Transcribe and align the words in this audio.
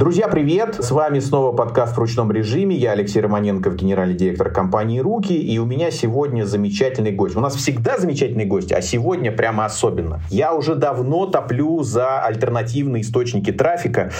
Друзья, 0.00 0.28
привет! 0.28 0.76
С 0.82 0.92
вами 0.92 1.18
снова 1.18 1.54
подкаст 1.54 1.94
в 1.94 1.98
ручном 1.98 2.32
режиме. 2.32 2.74
Я 2.74 2.92
Алексей 2.92 3.20
Романенков, 3.20 3.76
генеральный 3.76 4.14
директор 4.14 4.50
компании 4.50 4.98
«Руки». 4.98 5.34
И 5.34 5.58
у 5.58 5.66
меня 5.66 5.90
сегодня 5.90 6.44
замечательный 6.44 7.12
гость. 7.12 7.36
У 7.36 7.40
нас 7.40 7.54
всегда 7.54 7.98
замечательный 7.98 8.46
гость, 8.46 8.72
а 8.72 8.80
сегодня 8.80 9.30
прямо 9.30 9.66
особенно. 9.66 10.22
Я 10.30 10.54
уже 10.54 10.74
давно 10.74 11.26
топлю 11.26 11.82
за 11.82 12.22
альтернативные 12.22 13.02
источники 13.02 13.52
трафика. 13.52 14.10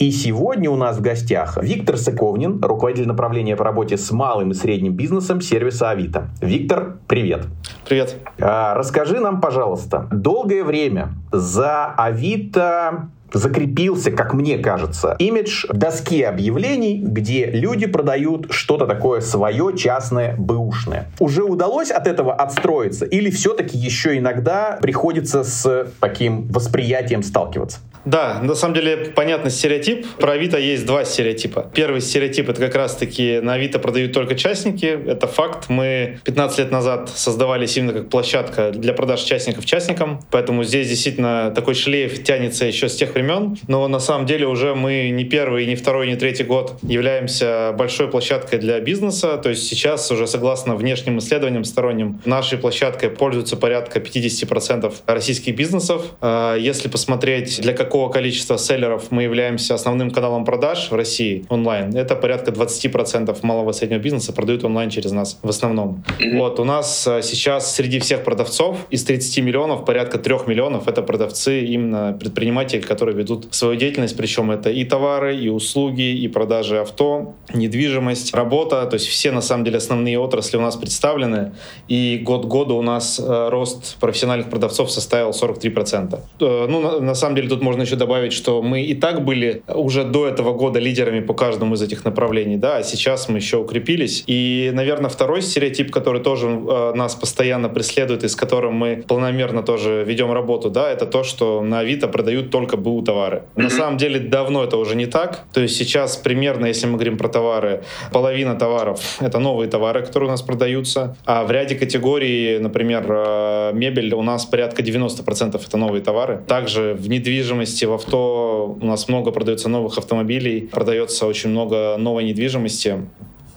И 0.00 0.10
сегодня 0.10 0.72
у 0.72 0.76
нас 0.76 0.96
в 0.96 1.02
гостях 1.02 1.56
Виктор 1.62 1.98
Сыковнин, 1.98 2.60
руководитель 2.60 3.06
направления 3.06 3.54
по 3.54 3.62
работе 3.62 3.96
с 3.96 4.10
малым 4.10 4.50
и 4.50 4.54
средним 4.54 4.94
бизнесом 4.94 5.40
сервиса 5.40 5.90
Авито. 5.90 6.30
Виктор, 6.40 6.96
привет! 7.06 7.46
Привет! 7.88 8.16
А, 8.40 8.74
расскажи 8.74 9.20
нам, 9.20 9.40
пожалуйста, 9.40 10.08
долгое 10.10 10.64
время 10.64 11.10
за 11.30 11.86
Авито 11.86 13.10
закрепился, 13.32 14.10
как 14.10 14.34
мне 14.34 14.58
кажется, 14.58 15.16
имидж 15.18 15.66
доски 15.72 16.22
объявлений, 16.22 17.02
где 17.02 17.46
люди 17.46 17.86
продают 17.86 18.48
что-то 18.50 18.86
такое 18.86 19.20
свое, 19.20 19.76
частное, 19.76 20.34
бэушное. 20.36 21.10
Уже 21.18 21.42
удалось 21.44 21.90
от 21.90 22.06
этого 22.06 22.34
отстроиться 22.34 23.04
или 23.04 23.30
все-таки 23.30 23.76
еще 23.76 24.16
иногда 24.18 24.78
приходится 24.80 25.44
с 25.44 25.88
таким 26.00 26.46
восприятием 26.48 27.22
сталкиваться? 27.22 27.80
Да, 28.08 28.40
на 28.42 28.54
самом 28.54 28.74
деле 28.74 28.96
понятный 29.14 29.50
стереотип. 29.50 30.06
Про 30.18 30.32
Авито 30.32 30.56
есть 30.56 30.86
два 30.86 31.04
стереотипа. 31.04 31.70
Первый 31.74 32.00
стереотип— 32.00 32.48
это 32.48 32.58
как 32.58 32.74
раз-таки 32.74 33.40
на 33.40 33.52
Авито 33.52 33.78
продают 33.78 34.14
только 34.14 34.34
частники. 34.34 34.86
Это 34.86 35.26
факт. 35.26 35.68
Мы 35.68 36.18
15 36.24 36.58
лет 36.58 36.70
назад 36.70 37.10
создавались 37.14 37.76
именно 37.76 37.92
как 37.92 38.08
площадка 38.08 38.70
для 38.70 38.94
продаж 38.94 39.20
частников 39.20 39.66
частникам. 39.66 40.22
Поэтому 40.30 40.64
здесь 40.64 40.88
действительно 40.88 41.52
такой 41.54 41.74
шлейф 41.74 42.24
тянется 42.24 42.64
еще 42.64 42.88
с 42.88 42.96
тех 42.96 43.12
времен. 43.12 43.58
Но 43.68 43.86
на 43.88 43.98
самом 43.98 44.24
деле 44.24 44.46
уже 44.46 44.74
мы 44.74 45.10
не 45.10 45.24
первый, 45.24 45.66
не 45.66 45.76
второй, 45.76 46.06
не 46.06 46.16
третий 46.16 46.44
год 46.44 46.78
являемся 46.80 47.74
большой 47.76 48.08
площадкой 48.08 48.56
для 48.56 48.80
бизнеса. 48.80 49.36
То 49.36 49.50
есть 49.50 49.68
сейчас 49.68 50.10
уже 50.10 50.26
согласно 50.26 50.76
внешним 50.76 51.18
исследованиям 51.18 51.64
сторонним, 51.64 52.22
нашей 52.24 52.56
площадкой 52.56 53.10
пользуются 53.10 53.58
порядка 53.58 53.98
50% 53.98 54.94
российских 55.04 55.54
бизнесов. 55.54 56.06
А 56.22 56.56
если 56.56 56.88
посмотреть, 56.88 57.60
для 57.60 57.74
какого 57.74 57.97
какого 57.98 58.12
количества 58.12 58.58
селлеров 58.58 59.10
мы 59.10 59.24
являемся 59.24 59.74
основным 59.74 60.12
каналом 60.12 60.44
продаж 60.44 60.88
в 60.92 60.94
России 60.94 61.44
онлайн, 61.48 61.96
это 61.96 62.14
порядка 62.14 62.52
20% 62.52 63.36
малого 63.42 63.70
и 63.70 63.72
среднего 63.72 63.98
бизнеса 63.98 64.32
продают 64.32 64.62
онлайн 64.64 64.88
через 64.88 65.10
нас 65.10 65.40
в 65.42 65.48
основном. 65.48 66.04
Вот, 66.34 66.60
у 66.60 66.64
нас 66.64 67.08
э, 67.08 67.22
сейчас 67.22 67.74
среди 67.74 67.98
всех 67.98 68.22
продавцов 68.22 68.76
из 68.90 69.02
30 69.02 69.38
миллионов 69.44 69.84
порядка 69.84 70.18
3 70.18 70.34
миллионов 70.46 70.86
это 70.86 71.02
продавцы, 71.02 71.64
именно 71.64 72.16
предприниматели, 72.20 72.80
которые 72.80 73.16
ведут 73.16 73.48
свою 73.50 73.74
деятельность, 73.74 74.16
причем 74.16 74.52
это 74.52 74.70
и 74.70 74.84
товары, 74.84 75.36
и 75.36 75.48
услуги, 75.48 76.22
и 76.24 76.28
продажи 76.28 76.78
авто, 76.78 77.34
недвижимость, 77.52 78.32
работа, 78.32 78.86
то 78.86 78.94
есть 78.94 79.08
все 79.08 79.32
на 79.32 79.40
самом 79.40 79.64
деле 79.64 79.78
основные 79.78 80.20
отрасли 80.20 80.56
у 80.56 80.60
нас 80.60 80.76
представлены, 80.76 81.50
и 81.88 82.20
год 82.22 82.44
года 82.44 82.74
у 82.74 82.82
нас 82.82 83.18
э, 83.18 83.48
рост 83.48 83.96
профессиональных 83.98 84.50
продавцов 84.50 84.88
составил 84.88 85.30
43%. 85.30 86.20
Э, 86.40 86.66
ну, 86.68 87.00
на 87.00 87.14
самом 87.14 87.34
деле 87.34 87.48
тут 87.48 87.60
можно 87.60 87.77
еще 87.82 87.96
добавить, 87.96 88.32
что 88.32 88.62
мы 88.62 88.82
и 88.82 88.94
так 88.94 89.24
были 89.24 89.62
уже 89.68 90.04
до 90.04 90.26
этого 90.26 90.52
года 90.52 90.78
лидерами 90.78 91.20
по 91.20 91.34
каждому 91.34 91.74
из 91.74 91.82
этих 91.82 92.04
направлений, 92.04 92.56
да, 92.56 92.78
а 92.78 92.82
сейчас 92.82 93.28
мы 93.28 93.38
еще 93.38 93.58
укрепились. 93.58 94.24
И, 94.26 94.70
наверное, 94.74 95.10
второй 95.10 95.42
стереотип, 95.42 95.90
который 95.90 96.22
тоже 96.22 96.48
э, 96.48 96.92
нас 96.94 97.14
постоянно 97.14 97.68
преследует 97.68 98.24
и 98.24 98.28
с 98.28 98.36
которым 98.36 98.74
мы 98.74 99.04
полномерно 99.06 99.62
тоже 99.62 100.04
ведем 100.06 100.32
работу, 100.32 100.70
да, 100.70 100.90
это 100.90 101.06
то, 101.06 101.24
что 101.24 101.62
на 101.62 101.80
Авито 101.80 102.08
продают 102.08 102.50
только 102.50 102.76
БУ 102.76 103.02
товары. 103.02 103.42
Mm-hmm. 103.54 103.62
На 103.62 103.70
самом 103.70 103.96
деле 103.98 104.20
давно 104.20 104.64
это 104.64 104.76
уже 104.76 104.96
не 104.96 105.06
так. 105.06 105.44
То 105.52 105.60
есть 105.60 105.76
сейчас 105.76 106.16
примерно, 106.16 106.66
если 106.66 106.86
мы 106.86 106.94
говорим 106.94 107.18
про 107.18 107.28
товары, 107.28 107.82
половина 108.12 108.54
товаров— 108.54 109.00
это 109.20 109.38
новые 109.38 109.68
товары, 109.68 110.02
которые 110.04 110.28
у 110.28 110.30
нас 110.30 110.42
продаются, 110.42 111.16
а 111.24 111.44
в 111.44 111.50
ряде 111.50 111.74
категорий, 111.74 112.58
например, 112.58 113.06
э, 113.08 113.72
мебель 113.74 114.14
у 114.14 114.22
нас 114.22 114.44
порядка 114.44 114.82
90% 114.82 115.60
это 115.66 115.76
новые 115.76 116.02
товары. 116.02 116.42
Также 116.46 116.94
в 116.94 117.08
недвижимости 117.08 117.67
недвижимости, 117.68 117.84
в 117.84 117.92
авто 117.92 118.76
у 118.80 118.84
нас 118.84 119.08
много 119.08 119.30
продается 119.30 119.68
новых 119.68 119.98
автомобилей, 119.98 120.62
продается 120.62 121.26
очень 121.26 121.50
много 121.50 121.96
новой 121.98 122.24
недвижимости. 122.24 123.06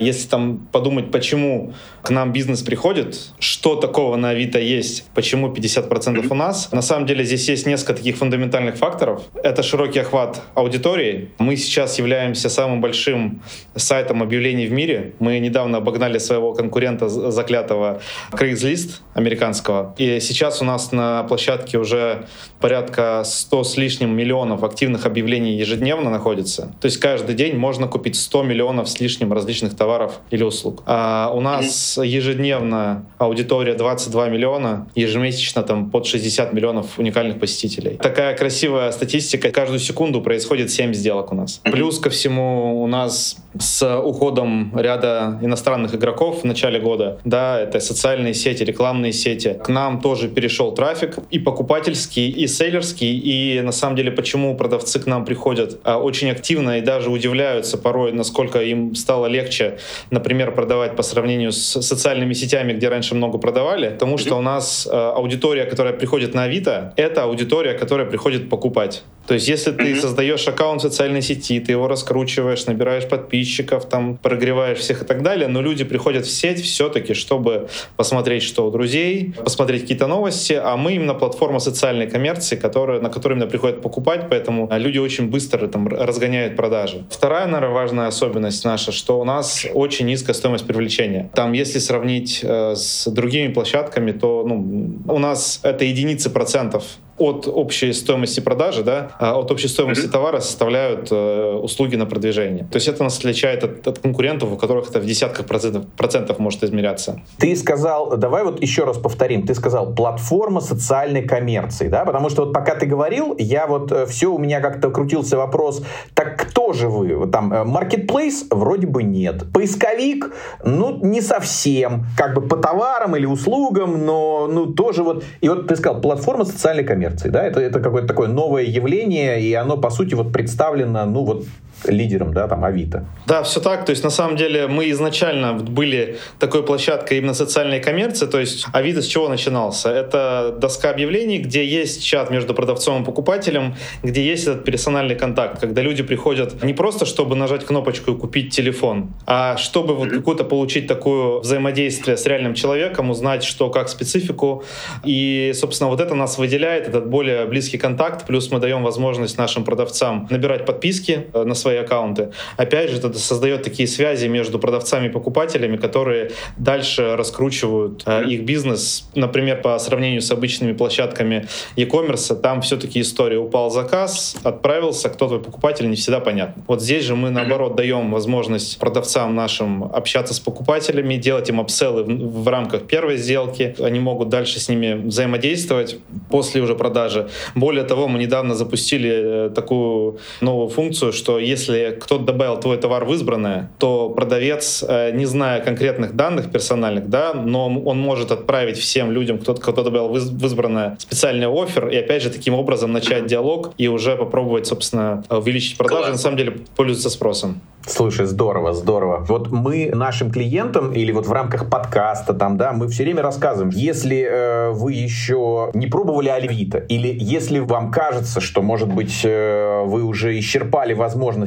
Если 0.02 0.28
там 0.28 0.68
подумать, 0.72 1.12
почему 1.12 1.74
к 2.02 2.10
нам 2.10 2.34
бизнес 2.34 2.64
приходит, 2.64 3.34
что 3.38 3.76
такого 3.76 4.16
на 4.16 4.32
Авито 4.32 4.58
есть, 4.58 5.06
почему 5.14 5.54
50% 5.54 6.26
у 6.28 6.34
нас, 6.34 6.72
на 6.72 6.82
самом 6.82 7.06
деле 7.06 7.24
здесь 7.24 7.48
есть 7.48 7.68
несколько 7.68 7.94
таких 7.94 8.18
фундаментальных 8.18 8.78
факторов. 8.78 9.22
Это 9.44 9.62
широкий 9.62 10.00
охват 10.00 10.42
аудитории. 10.56 11.30
Мы 11.38 11.56
сейчас 11.56 12.00
являемся 12.00 12.50
самым 12.50 12.82
большим 12.82 13.44
сайтом 13.76 14.24
объявлений 14.24 14.66
в 14.66 14.72
мире. 14.72 15.14
Мы 15.20 15.38
недавно 15.38 15.78
обогнали 15.78 16.18
своего 16.18 16.56
конкурента 16.56 17.08
заклятого 17.08 18.02
Craigslist 18.32 19.02
американского. 19.14 19.94
И 20.00 20.20
сейчас 20.20 20.64
у 20.64 20.66
нас 20.66 20.92
на 20.92 21.22
площадке 21.26 21.78
уже 21.78 22.26
порядка 22.60 23.22
100 23.24 23.64
с 23.64 23.78
лишним 23.78 24.16
миллионов 24.16 24.64
активных 24.64 25.06
объявлений 25.06 25.56
ежедневно 25.58 26.10
находится. 26.10 26.74
То 26.82 26.88
есть 26.88 26.98
каждый 26.98 27.36
день 27.36 27.56
можно 27.56 27.88
купить 27.88 28.16
100 28.16 28.42
миллионов 28.42 28.90
с 28.90 29.00
лишним 29.00 29.32
различных 29.32 29.76
товаров 29.76 29.91
товаров 29.92 30.22
или 30.32 30.44
услуг. 30.44 30.84
А 30.86 31.32
у 31.34 31.42
нас 31.42 32.00
ежедневно 32.02 33.06
аудитория 33.18 33.74
22 33.74 34.30
миллиона, 34.30 34.88
ежемесячно 34.96 35.64
там 35.64 35.90
под 35.90 36.06
60 36.06 36.54
миллионов 36.54 36.98
уникальных 36.98 37.40
посетителей. 37.40 37.98
Такая 37.98 38.36
красивая 38.38 38.92
статистика. 38.92 39.52
Каждую 39.52 39.80
секунду 39.80 40.22
происходит 40.22 40.72
7 40.72 40.94
сделок 40.94 41.32
у 41.32 41.36
нас. 41.36 41.62
Плюс 41.64 42.00
ко 42.00 42.10
всему 42.10 42.82
у 42.82 42.88
нас 42.88 43.38
с 43.60 44.00
уходом 44.00 44.72
ряда 44.78 45.40
иностранных 45.42 45.94
игроков 45.96 46.42
в 46.42 46.46
начале 46.46 46.80
года, 46.80 47.20
да, 47.26 47.60
это 47.60 47.80
социальные 47.80 48.34
сети, 48.34 48.64
рекламные 48.64 49.12
сети, 49.12 49.60
к 49.62 49.68
нам 49.70 50.00
тоже 50.00 50.30
перешел 50.30 50.74
трафик 50.74 51.18
и 51.30 51.40
покупательский, 51.40 52.30
и 52.30 52.48
сейлерский, 52.48 53.18
и 53.18 53.62
на 53.62 53.72
самом 53.72 53.96
деле 53.98 54.12
почему 54.12 54.56
продавцы 54.56 55.00
к 55.00 55.06
нам 55.06 55.26
приходят 55.26 55.80
а, 55.84 55.98
очень 55.98 56.30
активно 56.30 56.78
и 56.78 56.82
даже 56.82 57.10
удивляются 57.10 57.78
порой, 57.78 58.14
насколько 58.14 58.62
им 58.62 58.96
стало 58.96 59.26
легче 59.26 59.80
например, 60.10 60.54
продавать 60.54 60.96
по 60.96 61.04
сравнению 61.04 61.52
с 61.52 61.82
социальными 61.82 62.34
сетями, 62.34 62.74
где 62.74 62.90
раньше 62.90 63.16
много 63.16 63.38
продавали, 63.38 63.90
потому 63.90 64.18
что 64.18 64.38
у 64.38 64.42
нас 64.42 64.88
э, 64.92 64.96
аудитория, 64.96 65.66
которая 65.66 65.94
приходит 65.94 66.34
на 66.34 66.44
Авито, 66.44 66.94
это 66.98 67.24
аудитория, 67.24 67.74
которая 67.74 68.08
приходит 68.08 68.50
покупать. 68.50 69.04
То 69.32 69.36
есть, 69.36 69.48
если 69.48 69.72
ты 69.72 69.96
создаешь 69.96 70.46
аккаунт 70.46 70.82
в 70.82 70.84
социальной 70.84 71.22
сети, 71.22 71.62
ты 71.62 71.72
его 71.72 71.88
раскручиваешь, 71.88 72.66
набираешь 72.66 73.08
подписчиков, 73.08 73.86
там, 73.86 74.18
прогреваешь 74.18 74.80
всех 74.80 75.04
и 75.04 75.06
так 75.06 75.24
далее, 75.24 75.48
но 75.48 75.62
люди 75.62 75.86
приходят 75.86 76.26
в 76.26 76.30
сеть 76.30 76.62
все-таки, 76.62 77.14
чтобы 77.14 77.70
посмотреть, 77.96 78.44
что 78.44 78.68
у 78.68 78.72
друзей, 78.72 79.34
посмотреть 79.42 79.84
какие-то 79.84 80.08
новости, 80.08 80.60
а 80.62 80.76
мы 80.76 80.96
именно 80.96 81.14
платформа 81.14 81.60
социальной 81.60 82.08
коммерции, 82.08 82.58
которая, 82.58 83.00
на 83.00 83.10
которой 83.10 83.36
именно 83.36 83.48
приходят 83.48 83.82
покупать, 83.82 84.26
поэтому 84.30 84.68
люди 84.70 84.98
очень 84.98 85.30
быстро 85.30 85.66
там 85.68 85.88
разгоняют 85.88 86.58
продажи. 86.58 87.06
Вторая, 87.10 87.48
наверное, 87.48 87.74
важная 87.74 88.08
особенность 88.08 88.66
наша, 88.66 88.92
что 88.92 89.18
у 89.18 89.24
нас 89.24 89.66
очень 89.74 90.08
низкая 90.08 90.34
стоимость 90.34 90.68
привлечения. 90.68 91.30
Там, 91.34 91.54
если 91.54 91.80
сравнить 91.80 92.42
э, 92.44 92.76
с 92.76 93.10
другими 93.10 93.54
площадками, 93.54 94.12
то 94.12 94.44
ну, 94.46 95.00
у 95.08 95.20
нас 95.20 95.62
это 95.64 95.86
единицы 95.86 96.30
процентов 96.30 96.84
от 97.22 97.48
общей 97.48 97.94
стоимости 97.94 98.40
продажи, 98.40 98.84
да, 98.84 99.12
а 99.20 99.38
от 99.38 99.52
общей 99.52 99.68
стоимости 99.68 100.06
mm-hmm. 100.06 100.12
товара 100.12 100.40
составляют 100.40 101.12
э, 101.12 101.54
услуги 101.62 101.96
на 101.96 102.08
продвижение. 102.08 102.66
То 102.72 102.78
есть 102.78 102.88
это 102.88 103.04
нас 103.04 103.20
отличает 103.20 103.64
от, 103.64 103.88
от 103.88 104.00
конкурентов, 104.00 104.52
у 104.52 104.58
которых 104.58 104.90
это 104.90 105.00
в 105.00 105.06
десятках 105.06 105.46
процентов, 105.46 105.86
процентов 105.98 106.40
может 106.40 106.64
измеряться. 106.64 107.22
Ты 107.38 107.56
сказал, 107.56 108.18
давай 108.18 108.44
вот 108.44 108.62
еще 108.62 108.86
раз 108.86 108.98
повторим, 108.98 109.46
ты 109.46 109.54
сказал 109.54 109.94
платформа 109.94 110.62
социальной 110.62 111.22
коммерции, 111.22 111.90
да, 111.90 112.06
потому 112.06 112.30
что 112.30 112.46
вот 112.46 112.54
пока 112.54 112.74
ты 112.74 112.88
говорил, 112.88 113.36
я 113.38 113.68
вот 113.68 113.92
э, 113.92 114.06
все, 114.08 114.34
у 114.34 114.40
меня 114.40 114.60
как-то 114.60 114.90
крутился 114.90 115.38
вопрос, 115.38 115.84
так 116.16 116.38
кто 116.38 116.74
же 116.74 116.90
вы? 116.90 117.28
Там, 117.28 117.54
э, 117.54 117.64
marketplace 117.64 118.48
вроде 118.50 118.88
бы 118.88 119.04
нет. 119.04 119.44
Поисковик, 119.54 120.34
ну, 120.66 120.98
не 121.06 121.22
совсем. 121.22 122.06
Как 122.18 122.34
бы 122.34 122.42
по 122.42 122.58
товарам 122.58 123.16
или 123.16 123.28
услугам, 123.28 124.06
но, 124.06 124.48
ну, 124.52 124.66
тоже 124.66 125.04
вот. 125.04 125.24
И 125.42 125.50
вот 125.50 125.68
ты 125.68 125.76
сказал, 125.76 126.02
платформа 126.02 126.46
социальной 126.46 126.84
коммерции 126.84 127.11
коммерции. 127.12 127.30
Да? 127.30 127.44
Это, 127.44 127.60
это 127.60 127.80
какое-то 127.80 128.08
такое 128.08 128.28
новое 128.28 128.64
явление, 128.64 129.42
и 129.42 129.54
оно, 129.54 129.78
по 129.78 129.90
сути, 129.90 130.16
вот 130.16 130.32
представлено, 130.32 131.06
ну 131.06 131.24
вот 131.24 131.46
лидером, 131.86 132.34
да, 132.34 132.48
там, 132.48 132.64
Авито. 132.64 133.06
Да, 133.26 133.44
все 133.44 133.60
так. 133.60 133.86
То 133.86 133.92
есть, 133.92 134.04
на 134.04 134.10
самом 134.10 134.36
деле, 134.36 134.68
мы 134.68 134.90
изначально 134.92 135.54
были 135.54 136.18
такой 136.40 136.64
площадкой 136.64 137.18
именно 137.18 137.34
социальной 137.34 137.80
коммерции. 137.80 138.26
То 138.26 138.40
есть, 138.40 138.66
Авито 138.74 139.02
с 139.02 139.06
чего 139.06 139.30
начинался? 139.30 139.90
Это 139.90 140.56
доска 140.60 140.90
объявлений, 140.90 141.40
где 141.40 141.66
есть 141.66 142.04
чат 142.04 142.30
между 142.32 142.54
продавцом 142.54 143.02
и 143.02 143.06
покупателем, 143.06 143.76
где 144.04 144.24
есть 144.24 144.48
этот 144.48 144.64
персональный 144.64 145.16
контакт, 145.16 145.60
когда 145.60 145.82
люди 145.82 146.04
приходят 146.04 146.64
не 146.64 146.74
просто, 146.74 147.06
чтобы 147.06 147.36
нажать 147.36 147.66
кнопочку 147.66 148.12
и 148.12 148.16
купить 148.18 148.56
телефон, 148.56 149.14
а 149.26 149.58
чтобы 149.58 149.96
вот 149.96 150.10
какую-то 150.10 150.44
получить 150.44 150.88
такое 150.88 151.40
взаимодействие 151.40 152.18
с 152.18 152.26
реальным 152.26 152.54
человеком, 152.54 153.10
узнать, 153.10 153.44
что, 153.44 153.70
как 153.70 153.90
специфику. 153.90 154.64
И, 155.04 155.52
собственно, 155.56 155.90
вот 155.90 156.02
это 156.02 156.16
нас 156.16 156.38
выделяет, 156.38 156.88
этот 156.88 157.08
более 157.08 157.46
близкий 157.46 157.78
контакт. 157.78 158.26
Плюс 158.28 158.52
мы 158.52 158.60
даем 158.60 158.84
возможность 158.84 159.38
нашим 159.38 159.64
продавцам 159.64 160.28
набирать 160.30 160.66
подписки 160.66 161.28
э, 161.34 161.44
на 161.44 161.56
свои 161.56 161.71
свои 161.72 161.78
аккаунты. 161.78 162.32
Опять 162.58 162.90
же, 162.90 162.98
это 162.98 163.18
создает 163.18 163.64
такие 163.64 163.88
связи 163.88 164.28
между 164.28 164.60
продавцами 164.60 165.08
и 165.08 165.10
покупателями, 165.10 165.78
которые 165.78 166.32
дальше 166.58 167.16
раскручивают 167.16 168.04
э, 168.06 168.26
их 168.26 168.44
бизнес. 168.44 169.10
Например, 169.16 169.62
по 169.62 169.80
сравнению 169.80 170.22
с 170.22 170.32
обычными 170.32 170.74
площадками 170.74 171.48
e-commerce, 171.78 172.36
там 172.36 172.62
все-таки 172.62 173.00
история 173.00 173.38
упал 173.38 173.70
заказ, 173.70 174.36
отправился, 174.44 175.10
кто 175.10 175.28
твой 175.28 175.40
покупатель, 175.40 175.90
не 175.90 175.96
всегда 175.96 176.20
понятно. 176.20 176.64
Вот 176.68 176.82
здесь 176.82 177.06
же 177.06 177.16
мы, 177.16 177.30
наоборот, 177.30 177.76
даем 177.76 178.12
возможность 178.12 178.78
продавцам 178.78 179.36
нашим 179.36 179.84
общаться 179.84 180.34
с 180.34 180.40
покупателями, 180.40 181.16
делать 181.16 181.50
им 181.50 181.60
апселлы 181.60 182.04
в, 182.04 182.44
в 182.44 182.48
рамках 182.48 182.82
первой 182.88 183.18
сделки. 183.18 183.76
Они 183.80 184.00
могут 184.00 184.30
дальше 184.30 184.60
с 184.60 184.70
ними 184.70 185.08
взаимодействовать 185.08 185.98
после 186.30 186.62
уже 186.62 186.76
продажи. 186.76 187.30
Более 187.56 187.84
того, 187.84 188.08
мы 188.08 188.20
недавно 188.20 188.56
запустили 188.56 189.12
э, 189.12 189.50
такую 189.56 190.18
новую 190.42 190.70
функцию, 190.70 191.14
что 191.14 191.40
если 191.40 191.61
кто-то 191.70 192.24
добавил 192.24 192.60
твой 192.60 192.78
товар 192.78 193.06
в 193.06 193.14
избранное, 193.14 193.72
то 193.78 194.10
продавец, 194.10 194.84
э, 194.88 195.12
не 195.12 195.26
зная 195.26 195.62
конкретных 195.62 196.16
данных 196.16 196.52
персональных, 196.52 197.10
да, 197.10 197.34
но 197.34 197.66
он 197.66 198.00
может 198.00 198.32
отправить 198.32 198.78
всем 198.78 199.12
людям, 199.12 199.40
кто, 199.40 199.54
кто 199.54 199.84
добавил 199.84 200.10
в 200.10 200.46
избранное 200.46 200.98
специальный 201.00 201.48
офер, 201.48 201.88
и 201.88 201.98
опять 201.98 202.24
же 202.24 202.30
таким 202.30 202.54
образом 202.54 202.92
начать 202.92 203.26
диалог 203.26 203.74
и 203.78 203.88
уже 203.88 204.16
попробовать, 204.16 204.68
собственно, 204.68 205.24
увеличить 205.30 205.78
продажи. 205.78 206.02
Класс. 206.02 206.12
На 206.12 206.18
самом 206.18 206.38
деле 206.38 206.58
пользуется 206.76 207.10
спросом. 207.10 207.62
Слушай, 207.88 208.28
здорово, 208.28 208.74
здорово. 208.74 209.26
Вот 209.28 209.52
мы 209.52 209.92
нашим 209.94 210.32
клиентам 210.32 210.94
или 210.94 211.12
вот 211.12 211.26
в 211.26 211.32
рамках 211.32 211.70
подкаста 211.70 212.34
там, 212.34 212.58
да, 212.58 212.74
мы 212.74 212.88
все 212.88 213.04
время 213.04 213.24
рассказываем, 213.24 213.72
если 213.76 214.22
э, 214.22 214.70
вы 214.70 214.94
еще 214.94 215.72
не 215.74 215.88
пробовали 215.88 216.30
Альвита 216.30 216.78
или 216.78 217.16
если 217.20 217.60
вам 217.60 217.92
кажется, 217.92 218.40
что, 218.40 218.62
может 218.62 218.94
быть, 218.94 219.22
э, 219.24 219.84
вы 219.86 220.04
уже 220.04 220.38
исчерпали 220.40 220.94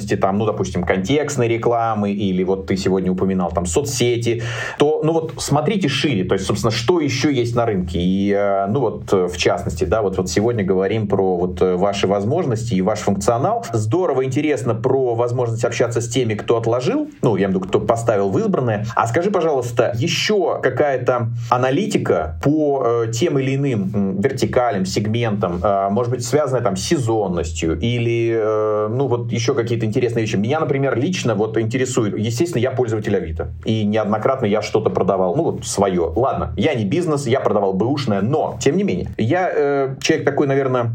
возможности 0.04 0.16
там, 0.16 0.38
ну, 0.38 0.46
допустим, 0.46 0.84
контекстной 0.84 1.48
рекламы 1.48 2.12
или 2.12 2.44
вот 2.44 2.66
ты 2.66 2.76
сегодня 2.76 3.10
упоминал 3.10 3.50
там 3.50 3.66
соцсети, 3.66 4.42
то, 4.78 5.00
ну, 5.04 5.12
вот 5.12 5.34
смотрите 5.38 5.88
шире, 5.88 6.24
то 6.24 6.34
есть, 6.34 6.46
собственно, 6.46 6.70
что 6.70 7.00
еще 7.00 7.32
есть 7.32 7.56
на 7.56 7.66
рынке. 7.66 7.98
И, 8.00 8.32
э, 8.32 8.66
ну, 8.66 8.80
вот 8.80 9.12
в 9.12 9.36
частности, 9.36 9.84
да, 9.84 10.02
вот, 10.02 10.16
вот 10.16 10.28
сегодня 10.28 10.64
говорим 10.64 11.08
про 11.08 11.36
вот 11.36 11.60
ваши 11.60 12.06
возможности 12.06 12.74
и 12.74 12.82
ваш 12.82 13.00
функционал. 13.00 13.64
Здорово, 13.72 14.24
интересно 14.24 14.74
про 14.74 15.14
возможность 15.14 15.64
общаться 15.64 16.00
с 16.00 16.08
теми, 16.08 16.34
кто 16.34 16.56
отложил, 16.56 17.08
ну, 17.22 17.36
я 17.36 17.46
имею 17.46 17.58
в 17.58 17.62
виду, 17.62 17.68
кто 17.68 17.80
поставил 17.80 18.30
в 18.30 18.38
избранное. 18.38 18.86
А 18.96 19.06
скажи, 19.06 19.30
пожалуйста, 19.30 19.92
еще 19.98 20.60
какая-то 20.62 21.28
аналитика 21.50 22.38
по 22.42 22.82
э, 22.84 23.12
тем 23.12 23.38
или 23.38 23.54
иным 23.54 24.20
вертикалям, 24.20 24.86
сегментам, 24.86 25.60
э, 25.62 25.88
может 25.90 26.12
быть, 26.12 26.24
связанная 26.24 26.62
там 26.62 26.76
с 26.76 26.82
сезонностью 26.82 27.78
или, 27.78 28.34
э, 28.36 28.88
ну, 28.88 29.08
вот 29.08 29.32
еще 29.32 29.54
какие-то 29.54 29.86
интересные 29.94 30.22
вещи. 30.22 30.36
Меня, 30.36 30.60
например, 30.60 30.98
лично 30.98 31.34
вот 31.34 31.56
интересует, 31.58 32.18
естественно, 32.18 32.60
я 32.60 32.70
пользователь 32.70 33.16
Авито, 33.16 33.52
и 33.64 33.84
неоднократно 33.84 34.46
я 34.46 34.62
что-то 34.62 34.90
продавал, 34.90 35.36
ну, 35.36 35.44
вот 35.44 35.66
свое. 35.66 36.12
Ладно, 36.14 36.52
я 36.56 36.74
не 36.74 36.84
бизнес, 36.84 37.26
я 37.26 37.40
продавал 37.40 37.72
бэушное, 37.72 38.20
но, 38.20 38.58
тем 38.60 38.76
не 38.76 38.82
менее, 38.82 39.10
я 39.18 39.50
э, 39.54 39.94
человек 40.00 40.26
такой, 40.26 40.46
наверное, 40.46 40.92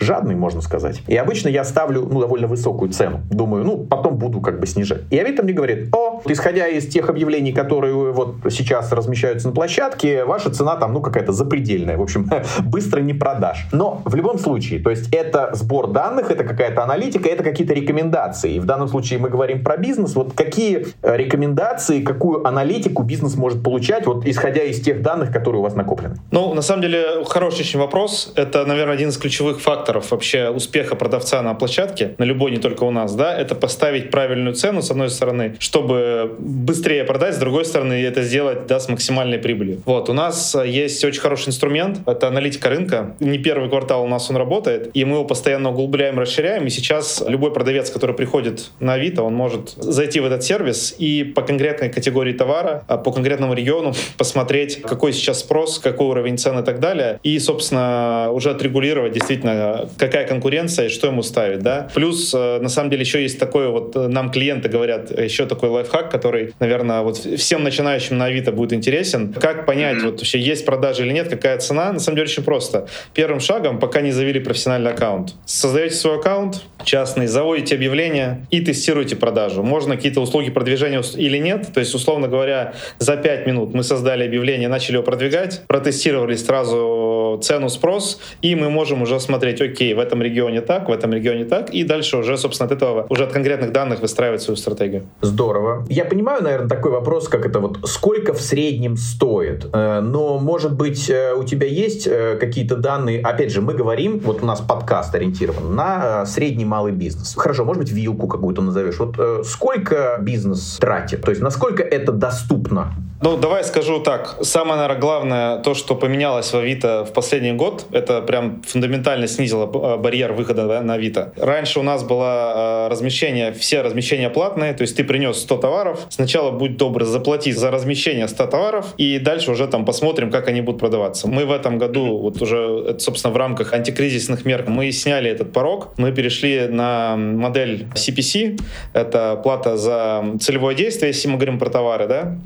жадный, 0.00 0.34
можно 0.34 0.60
сказать. 0.60 1.02
И 1.06 1.16
обычно 1.16 1.48
я 1.48 1.64
ставлю 1.64 2.08
ну, 2.10 2.20
довольно 2.20 2.46
высокую 2.46 2.90
цену. 2.90 3.20
Думаю, 3.30 3.64
ну, 3.64 3.78
потом 3.78 4.16
буду 4.16 4.40
как 4.40 4.60
бы 4.60 4.66
снижать. 4.66 5.02
И 5.10 5.18
Авито 5.18 5.42
мне 5.42 5.52
говорит, 5.52 5.94
о, 5.94 6.17
исходя 6.26 6.68
из 6.68 6.86
тех 6.86 7.08
объявлений, 7.08 7.52
которые 7.52 7.94
вот 7.94 8.36
сейчас 8.50 8.92
размещаются 8.92 9.48
на 9.48 9.54
площадке, 9.54 10.24
ваша 10.24 10.50
цена 10.50 10.76
там, 10.76 10.92
ну, 10.92 11.00
какая-то 11.00 11.32
запредельная. 11.32 11.96
В 11.96 12.02
общем, 12.02 12.30
быстро 12.60 13.00
не 13.00 13.14
продашь. 13.14 13.66
Но 13.72 14.02
в 14.04 14.14
любом 14.14 14.38
случае, 14.38 14.80
то 14.80 14.90
есть 14.90 15.12
это 15.12 15.50
сбор 15.54 15.88
данных, 15.88 16.30
это 16.30 16.44
какая-то 16.44 16.82
аналитика, 16.82 17.28
это 17.28 17.42
какие-то 17.42 17.74
рекомендации. 17.74 18.54
И 18.54 18.60
в 18.60 18.64
данном 18.64 18.88
случае 18.88 19.18
мы 19.18 19.28
говорим 19.28 19.62
про 19.62 19.76
бизнес. 19.76 20.14
Вот 20.14 20.32
какие 20.34 20.86
э, 21.02 21.16
рекомендации, 21.16 22.02
какую 22.02 22.46
аналитику 22.46 23.02
бизнес 23.02 23.36
может 23.36 23.62
получать, 23.62 24.06
вот 24.06 24.26
исходя 24.26 24.62
из 24.62 24.80
тех 24.80 25.02
данных, 25.02 25.32
которые 25.32 25.60
у 25.60 25.62
вас 25.62 25.74
накоплены? 25.74 26.16
Ну, 26.30 26.54
на 26.54 26.62
самом 26.62 26.82
деле, 26.82 27.24
хороший 27.26 27.60
очень 27.60 27.80
вопрос. 27.80 28.32
Это, 28.36 28.64
наверное, 28.64 28.94
один 28.94 29.08
из 29.08 29.18
ключевых 29.18 29.60
факторов 29.60 29.78
факторов 29.78 30.10
вообще 30.10 30.50
успеха 30.50 30.96
продавца 30.96 31.42
на 31.42 31.54
площадке, 31.54 32.14
на 32.18 32.24
любой, 32.24 32.50
не 32.50 32.58
только 32.58 32.84
у 32.84 32.90
нас, 32.90 33.14
да, 33.14 33.38
это 33.38 33.54
поставить 33.54 34.10
правильную 34.10 34.54
цену, 34.54 34.82
с 34.82 34.90
одной 34.90 35.08
стороны, 35.08 35.56
чтобы 35.58 36.07
быстрее 36.38 37.04
продать, 37.04 37.34
с 37.34 37.38
другой 37.38 37.64
стороны, 37.64 37.94
это 37.94 38.22
сделать, 38.22 38.66
да, 38.66 38.80
с 38.80 38.88
максимальной 38.88 39.38
прибылью. 39.38 39.82
Вот, 39.84 40.08
у 40.08 40.12
нас 40.12 40.56
есть 40.64 41.04
очень 41.04 41.20
хороший 41.20 41.48
инструмент, 41.48 42.00
это 42.06 42.28
аналитика 42.28 42.68
рынка. 42.68 43.16
Не 43.20 43.38
первый 43.38 43.68
квартал 43.68 44.04
у 44.04 44.08
нас 44.08 44.30
он 44.30 44.36
работает, 44.36 44.90
и 44.94 45.04
мы 45.04 45.16
его 45.16 45.24
постоянно 45.24 45.70
углубляем, 45.70 46.18
расширяем, 46.18 46.66
и 46.66 46.70
сейчас 46.70 47.22
любой 47.26 47.52
продавец, 47.52 47.90
который 47.90 48.14
приходит 48.14 48.70
на 48.80 48.94
Авито, 48.94 49.22
он 49.22 49.34
может 49.34 49.70
зайти 49.76 50.20
в 50.20 50.26
этот 50.26 50.42
сервис 50.42 50.94
и 50.98 51.24
по 51.24 51.42
конкретной 51.42 51.90
категории 51.90 52.32
товара, 52.32 52.84
а 52.88 52.98
по 52.98 53.12
конкретному 53.12 53.54
региону 53.54 53.94
посмотреть, 54.18 54.82
какой 54.82 55.12
сейчас 55.12 55.40
спрос, 55.40 55.78
какой 55.78 56.06
уровень 56.06 56.38
цен 56.38 56.58
и 56.58 56.64
так 56.64 56.80
далее, 56.80 57.20
и, 57.22 57.38
собственно, 57.38 58.30
уже 58.32 58.50
отрегулировать 58.50 59.12
действительно 59.12 59.88
какая 59.98 60.26
конкуренция 60.26 60.86
и 60.86 60.88
что 60.88 61.08
ему 61.08 61.22
ставить, 61.22 61.60
да. 61.60 61.88
Плюс, 61.94 62.32
э, 62.34 62.58
на 62.60 62.68
самом 62.68 62.90
деле, 62.90 63.02
еще 63.02 63.22
есть 63.22 63.38
такое 63.38 63.68
вот, 63.68 63.96
э, 63.96 64.08
нам 64.08 64.30
клиенты 64.30 64.68
говорят, 64.68 65.10
еще 65.18 65.46
такой 65.46 65.68
лайфхак, 65.68 65.97
который, 66.02 66.54
наверное, 66.60 67.02
вот 67.02 67.18
всем 67.18 67.64
начинающим 67.64 68.18
на 68.18 68.26
Авито 68.26 68.52
будет 68.52 68.72
интересен. 68.72 69.32
Как 69.32 69.66
понять, 69.66 70.02
вот 70.02 70.18
вообще 70.18 70.38
есть 70.38 70.64
продажи 70.64 71.04
или 71.04 71.12
нет, 71.12 71.28
какая 71.28 71.58
цена? 71.58 71.92
На 71.92 71.98
самом 71.98 72.16
деле, 72.16 72.28
очень 72.28 72.44
просто. 72.44 72.86
Первым 73.14 73.40
шагом, 73.40 73.78
пока 73.78 74.00
не 74.00 74.12
завели 74.12 74.40
профессиональный 74.40 74.92
аккаунт, 74.92 75.34
создаете 75.44 75.94
свой 75.94 76.18
аккаунт 76.18 76.62
частный, 76.84 77.26
заводите 77.26 77.74
объявление 77.74 78.46
и 78.50 78.60
тестируете 78.60 79.16
продажу. 79.16 79.62
Можно 79.62 79.96
какие-то 79.96 80.20
услуги 80.20 80.50
продвижения 80.50 81.02
или 81.16 81.38
нет. 81.38 81.68
То 81.72 81.80
есть, 81.80 81.94
условно 81.94 82.28
говоря, 82.28 82.74
за 82.98 83.16
5 83.16 83.46
минут 83.46 83.74
мы 83.74 83.82
создали 83.82 84.24
объявление, 84.24 84.68
начали 84.68 84.94
его 84.94 85.04
продвигать, 85.04 85.62
протестировали 85.66 86.36
сразу 86.36 87.40
цену, 87.42 87.68
спрос, 87.68 88.20
и 88.42 88.54
мы 88.54 88.70
можем 88.70 89.02
уже 89.02 89.20
смотреть, 89.20 89.60
окей, 89.60 89.94
в 89.94 89.98
этом 89.98 90.22
регионе 90.22 90.60
так, 90.60 90.88
в 90.88 90.92
этом 90.92 91.12
регионе 91.12 91.44
так, 91.44 91.70
и 91.70 91.84
дальше 91.84 92.16
уже, 92.16 92.36
собственно, 92.36 92.66
от 92.66 92.72
этого, 92.72 93.06
уже 93.08 93.24
от 93.24 93.32
конкретных 93.32 93.72
данных 93.72 94.00
выстраивать 94.00 94.42
свою 94.42 94.56
стратегию. 94.56 95.06
Здорово. 95.20 95.86
Я 95.88 96.04
понимаю, 96.04 96.42
наверное, 96.42 96.68
такой 96.68 96.90
вопрос, 96.90 97.28
как 97.28 97.46
это 97.46 97.60
вот, 97.60 97.78
сколько 97.88 98.32
в 98.32 98.40
среднем 98.40 98.96
стоит, 98.96 99.66
э, 99.72 100.00
но, 100.00 100.38
может 100.38 100.74
быть, 100.74 101.10
э, 101.10 101.34
у 101.34 101.44
тебя 101.44 101.66
есть 101.66 102.06
э, 102.06 102.36
какие-то 102.40 102.76
данные, 102.76 103.20
опять 103.20 103.52
же, 103.52 103.60
мы 103.60 103.74
говорим, 103.74 104.18
вот 104.20 104.42
у 104.42 104.46
нас 104.46 104.60
подкаст 104.60 105.14
ориентирован 105.14 105.74
на 105.74 106.26
средний 106.26 106.64
малый 106.68 106.92
бизнес. 106.92 107.34
Хорошо, 107.36 107.64
может 107.64 107.82
быть, 107.82 107.90
вилку 107.92 108.28
какую-то 108.28 108.62
назовешь. 108.62 108.98
Вот 108.98 109.46
сколько 109.46 110.18
бизнес 110.20 110.76
тратит? 110.78 111.22
То 111.22 111.30
есть, 111.30 111.42
насколько 111.42 111.82
это 111.82 112.12
доступно? 112.12 112.94
Ну, 113.20 113.36
давай 113.36 113.64
скажу 113.64 114.00
так. 114.00 114.38
Самое, 114.42 114.76
наверное, 114.76 115.00
главное, 115.00 115.58
то, 115.58 115.74
что 115.74 115.94
поменялось 115.94 116.52
в 116.52 116.56
Авито 116.56 117.04
в 117.04 117.12
последний 117.12 117.52
год, 117.52 117.86
это 117.92 118.22
прям 118.22 118.62
фундаментально 118.62 119.26
снизило 119.26 119.48
снизила 119.48 119.96
барьер 119.96 120.32
выхода 120.32 120.82
на 120.82 120.94
Авито. 120.94 121.32
Раньше 121.36 121.80
у 121.80 121.82
нас 121.82 122.04
было 122.04 122.86
э, 122.86 122.88
размещение, 122.90 123.52
все 123.52 123.82
размещения 123.82 124.30
платные, 124.30 124.74
то 124.74 124.82
есть 124.82 124.96
ты 124.96 125.04
принес 125.04 125.38
100 125.38 125.56
товаров, 125.56 126.06
сначала 126.10 126.50
будь 126.50 126.76
добр, 126.76 127.04
заплати 127.04 127.52
за 127.52 127.70
размещение 127.70 128.28
100 128.28 128.46
товаров, 128.46 128.94
и 128.98 129.18
дальше 129.18 129.50
уже 129.50 129.66
там 129.66 129.84
посмотрим, 129.84 130.30
как 130.30 130.48
они 130.48 130.60
будут 130.60 130.80
продаваться. 130.80 131.28
Мы 131.28 131.46
в 131.46 131.52
этом 131.52 131.78
году, 131.78 132.18
вот 132.18 132.42
уже, 132.42 132.96
собственно, 132.98 133.32
в 133.32 133.36
рамках 133.36 133.72
антикризисных 133.72 134.44
мер, 134.44 134.64
мы 134.68 134.92
сняли 134.92 135.30
этот 135.30 135.52
порог, 135.52 135.94
мы 135.96 136.12
перешли 136.12 136.68
на 136.68 137.16
модель 137.16 137.86
CPC, 137.94 138.60
это 138.92 139.40
плата 139.42 139.76
за 139.76 140.24
целевое 140.40 140.74
действие, 140.74 141.08
если 141.08 141.28
мы 141.28 141.36
говорим 141.36 141.58
про 141.58 141.70
товары, 141.70 142.06
да, 142.06 142.38